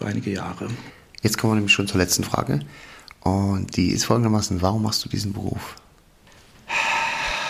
[0.04, 0.68] einige Jahre.
[1.22, 2.60] Jetzt kommen wir nämlich schon zur letzten Frage
[3.20, 5.76] und die ist folgendermaßen, warum machst du diesen Beruf?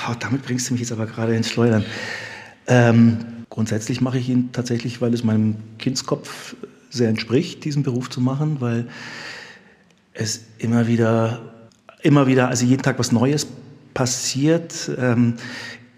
[0.09, 1.85] Oh, damit bringst du mich jetzt aber gerade ins Schleudern.
[2.67, 3.19] Ähm,
[3.51, 6.57] grundsätzlich mache ich ihn tatsächlich, weil es meinem Kindskopf
[6.91, 8.89] sehr entspricht, diesen Beruf zu machen, weil
[10.15, 11.41] es immer wieder
[12.03, 13.47] immer wieder, also jeden Tag was Neues
[13.95, 14.91] passiert.
[14.99, 15.35] Ähm,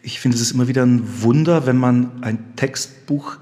[0.02, 3.36] ich finde, es ist immer wieder ein Wunder, wenn man ein Textbuch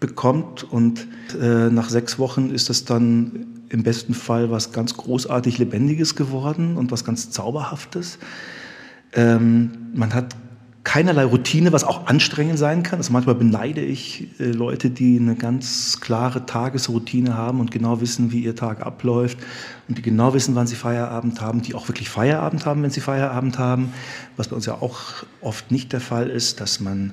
[0.00, 1.06] bekommt und
[1.40, 6.76] äh, nach sechs Wochen ist es dann im besten Fall was ganz großartig Lebendiges geworden
[6.76, 8.18] und was ganz Zauberhaftes.
[9.12, 10.36] Ähm, man hat
[10.84, 12.98] keinerlei Routine, was auch anstrengend sein kann.
[12.98, 18.32] Also manchmal beneide ich äh, Leute, die eine ganz klare Tagesroutine haben und genau wissen,
[18.32, 19.36] wie ihr Tag abläuft
[19.88, 23.00] und die genau wissen, wann sie Feierabend haben, die auch wirklich Feierabend haben, wenn sie
[23.00, 23.92] Feierabend haben,
[24.38, 25.00] was bei uns ja auch
[25.42, 27.12] oft nicht der Fall ist, dass man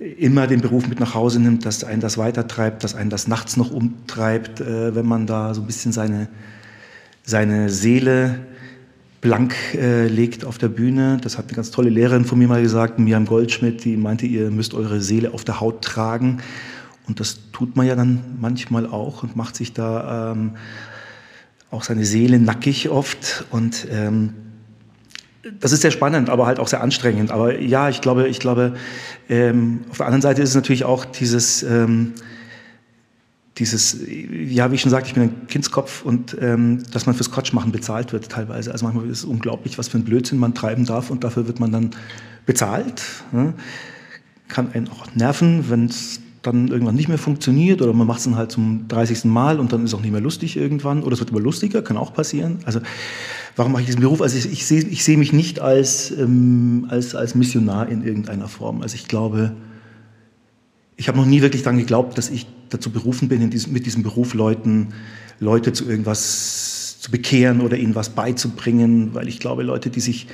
[0.00, 3.56] immer den Beruf mit nach Hause nimmt, dass einen das weitertreibt, dass einen das nachts
[3.58, 6.28] noch umtreibt, äh, wenn man da so ein bisschen seine,
[7.22, 8.40] seine Seele
[9.20, 11.18] blank äh, legt auf der Bühne.
[11.22, 14.50] Das hat eine ganz tolle Lehrerin von mir mal gesagt, Miriam Goldschmidt, die meinte, ihr
[14.50, 16.38] müsst eure Seele auf der Haut tragen.
[17.06, 20.52] Und das tut man ja dann manchmal auch und macht sich da ähm,
[21.70, 23.44] auch seine Seele nackig oft.
[23.50, 24.32] Und ähm,
[25.60, 27.30] das ist sehr spannend, aber halt auch sehr anstrengend.
[27.30, 28.74] Aber ja, ich glaube, ich glaube,
[29.28, 32.12] ähm, auf der anderen Seite ist es natürlich auch dieses, ähm,
[33.58, 37.30] dieses, ja, wie ich schon sagte, ich bin ein Kindskopf und ähm, dass man fürs
[37.30, 38.72] Quatsch machen bezahlt wird teilweise.
[38.72, 41.60] Also manchmal ist es unglaublich, was für ein Blödsinn man treiben darf und dafür wird
[41.60, 41.90] man dann
[42.46, 43.02] bezahlt.
[43.32, 43.54] Ne?
[44.48, 48.24] Kann einen auch nerven, wenn es dann irgendwann nicht mehr funktioniert oder man macht es
[48.24, 49.26] dann halt zum 30.
[49.26, 51.82] Mal und dann ist es auch nicht mehr lustig irgendwann oder es wird immer lustiger,
[51.82, 52.60] kann auch passieren.
[52.64, 52.80] Also
[53.56, 54.20] warum mache ich diesen Beruf?
[54.20, 58.48] Also ich, ich sehe ich seh mich nicht als, ähm, als, als Missionar in irgendeiner
[58.48, 58.82] Form.
[58.82, 59.52] Also ich glaube,
[60.96, 64.02] ich habe noch nie wirklich daran geglaubt, dass ich dazu berufen bin, diesem, mit diesem
[64.02, 64.88] Beruf Leuten,
[65.40, 70.26] Leute zu irgendwas zu bekehren oder ihnen was beizubringen, weil ich glaube, Leute, die sich,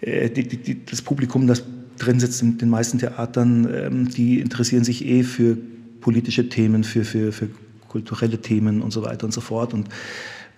[0.00, 1.64] äh, die, die, das Publikum, das
[1.98, 5.58] drin sitzt in den meisten Theatern, ähm, die interessieren sich eh für
[6.00, 7.48] politische Themen, für, für, für
[7.88, 9.74] kulturelle Themen und so weiter und so fort.
[9.74, 9.88] Und,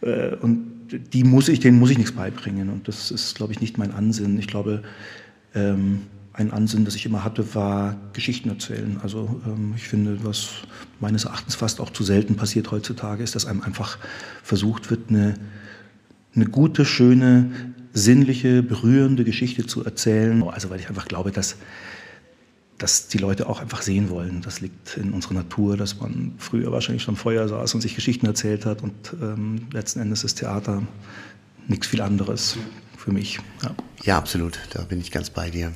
[0.03, 2.69] äh, und die muss ich, denen muss ich nichts beibringen.
[2.69, 4.39] Und das ist, glaube ich, nicht mein Ansinn.
[4.39, 4.83] Ich glaube,
[5.55, 8.99] ähm, ein Ansinnen, das ich immer hatte, war Geschichten erzählen.
[9.03, 10.63] Also ähm, ich finde, was
[11.01, 13.99] meines Erachtens fast auch zu selten passiert heutzutage, ist, dass einem einfach
[14.43, 15.35] versucht wird, eine,
[16.35, 17.51] eine gute, schöne,
[17.93, 20.43] sinnliche, berührende Geschichte zu erzählen.
[20.45, 21.57] Also weil ich einfach glaube, dass,
[22.81, 24.41] dass die Leute auch einfach sehen wollen.
[24.41, 28.25] Das liegt in unserer Natur, dass man früher wahrscheinlich schon Feuer saß und sich Geschichten
[28.25, 30.83] erzählt hat und ähm, letzten Endes ist Theater
[31.69, 32.57] nichts viel anderes
[32.97, 33.39] für mich.
[33.63, 33.75] Ja.
[34.03, 34.59] ja, absolut.
[34.71, 35.73] Da bin ich ganz bei dir.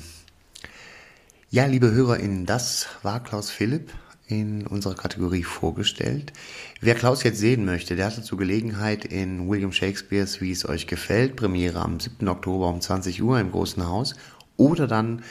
[1.51, 3.91] Ja, liebe HörerInnen, das war Klaus Philipp
[4.27, 6.33] in unserer Kategorie vorgestellt.
[6.81, 10.87] Wer Klaus jetzt sehen möchte, der hat dazu Gelegenheit in William Shakespeares Wie es euch
[10.87, 12.27] gefällt, Premiere am 7.
[12.27, 14.15] Oktober um 20 Uhr im Großen Haus
[14.57, 15.21] oder dann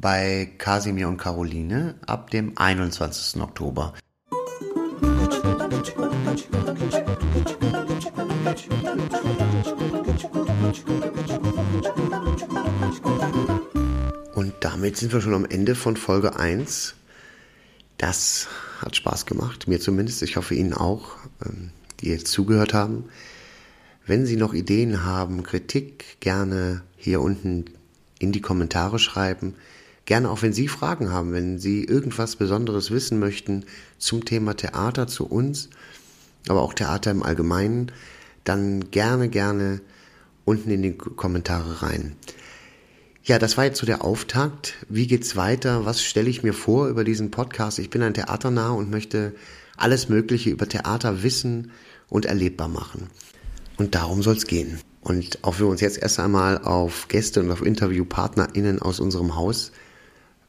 [0.00, 3.40] bei Casimir und Caroline ab dem 21.
[3.42, 3.94] Oktober.
[14.34, 16.94] Und damit sind wir schon am Ende von Folge 1.
[17.98, 18.48] Das
[18.80, 20.22] hat Spaß gemacht, mir zumindest.
[20.22, 21.70] Ich hoffe Ihnen auch, ähm,
[22.00, 23.04] die jetzt zugehört haben.
[24.06, 27.66] Wenn Sie noch Ideen haben, Kritik, gerne hier unten
[28.18, 29.54] in die Kommentare schreiben.
[30.10, 33.64] Gerne auch, wenn Sie Fragen haben, wenn Sie irgendwas Besonderes wissen möchten
[33.96, 35.70] zum Thema Theater, zu uns,
[36.48, 37.92] aber auch Theater im Allgemeinen,
[38.42, 39.80] dann gerne, gerne
[40.44, 42.16] unten in die Kommentare rein.
[43.22, 44.84] Ja, das war jetzt so der Auftakt.
[44.88, 45.86] Wie geht's weiter?
[45.86, 47.78] Was stelle ich mir vor über diesen Podcast?
[47.78, 49.32] Ich bin ein Theaternah und möchte
[49.76, 51.70] alles Mögliche über Theater wissen
[52.08, 53.10] und erlebbar machen.
[53.76, 54.80] Und darum soll's gehen.
[55.02, 59.70] Und auch wir uns jetzt erst einmal auf Gäste und auf InterviewpartnerInnen aus unserem Haus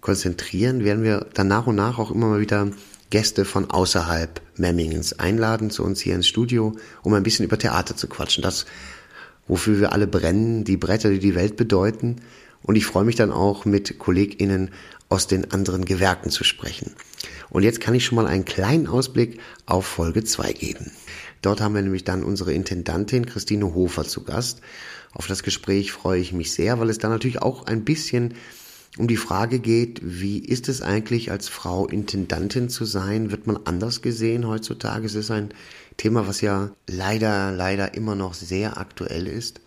[0.02, 2.68] konzentrieren, werden wir dann nach und nach auch immer mal wieder
[3.10, 7.96] Gäste von außerhalb Memmingens einladen zu uns hier ins Studio, um ein bisschen über Theater
[7.96, 8.42] zu quatschen.
[8.42, 8.66] Das,
[9.48, 12.22] wofür wir alle brennen, die Bretter, die die Welt bedeuten
[12.64, 14.70] und ich freue mich dann auch mit KollegInnen
[15.10, 16.94] aus den anderen Gewerken zu sprechen.
[17.50, 20.92] Und jetzt kann ich schon mal einen kleinen Ausblick auf Folge 2 geben.
[21.42, 24.62] Dort haben wir nämlich dann unsere Intendantin Christine Hofer zu Gast.
[25.12, 28.36] Auf das Gespräch freue ich mich sehr, weil es da natürlich auch ein bisschen
[28.98, 33.32] um die Frage geht, wie ist es eigentlich als Frau Intendantin zu sein?
[33.32, 35.06] Wird man anders gesehen heutzutage?
[35.06, 35.54] Es ist ein
[35.96, 39.62] Thema, was ja leider, leider immer noch sehr aktuell ist.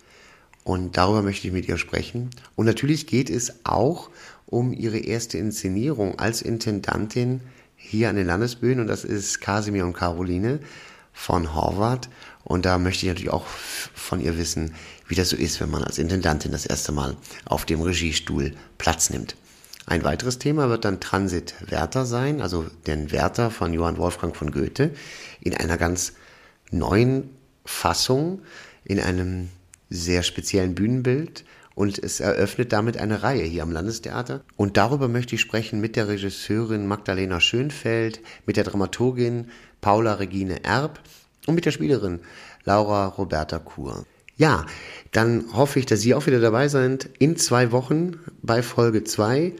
[0.63, 2.29] Und darüber möchte ich mit ihr sprechen.
[2.55, 4.09] Und natürlich geht es auch
[4.45, 7.41] um ihre erste Inszenierung als Intendantin
[7.75, 8.81] hier an den Landesbühnen.
[8.81, 10.59] Und das ist Kasimir und Caroline
[11.13, 12.09] von Horvath.
[12.45, 14.75] Und da möchte ich natürlich auch von ihr wissen,
[15.07, 19.09] wie das so ist, wenn man als Intendantin das erste Mal auf dem Regiestuhl Platz
[19.09, 19.35] nimmt.
[19.87, 24.51] Ein weiteres Thema wird dann Transit Werther sein, also den Werther von Johann Wolfgang von
[24.51, 24.91] Goethe
[25.41, 26.13] in einer ganz
[26.71, 27.31] neuen
[27.65, 28.41] Fassung,
[28.83, 29.49] in einem
[29.89, 34.43] sehr speziellen Bühnenbild und es eröffnet damit eine Reihe hier am Landestheater.
[34.55, 39.49] Und darüber möchte ich sprechen mit der Regisseurin Magdalena Schönfeld, mit der Dramaturgin
[39.81, 40.99] Paula Regine Erb
[41.47, 42.19] und mit der Spielerin
[42.63, 44.05] Laura Roberta Kur.
[44.37, 44.65] Ja,
[45.11, 49.53] dann hoffe ich, dass Sie auch wieder dabei sind in zwei Wochen bei Folge 2.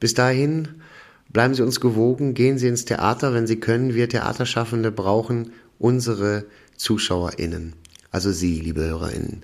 [0.00, 0.82] Bis dahin
[1.28, 3.94] bleiben Sie uns gewogen, gehen Sie ins Theater, wenn Sie können.
[3.94, 6.44] Wir Theaterschaffende brauchen unsere
[6.76, 7.74] ZuschauerInnen,
[8.10, 9.42] also Sie, liebe HörerInnen.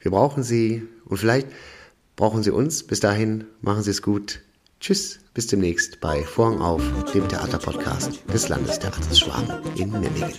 [0.00, 1.46] Wir brauchen Sie und vielleicht
[2.16, 2.82] brauchen Sie uns.
[2.82, 4.40] Bis dahin, machen Sie es gut.
[4.84, 6.82] Tschüss, bis demnächst bei Vorhang auf,
[7.14, 10.34] dem Theaterpodcast des Landestheaters Schwaben in Memmingen.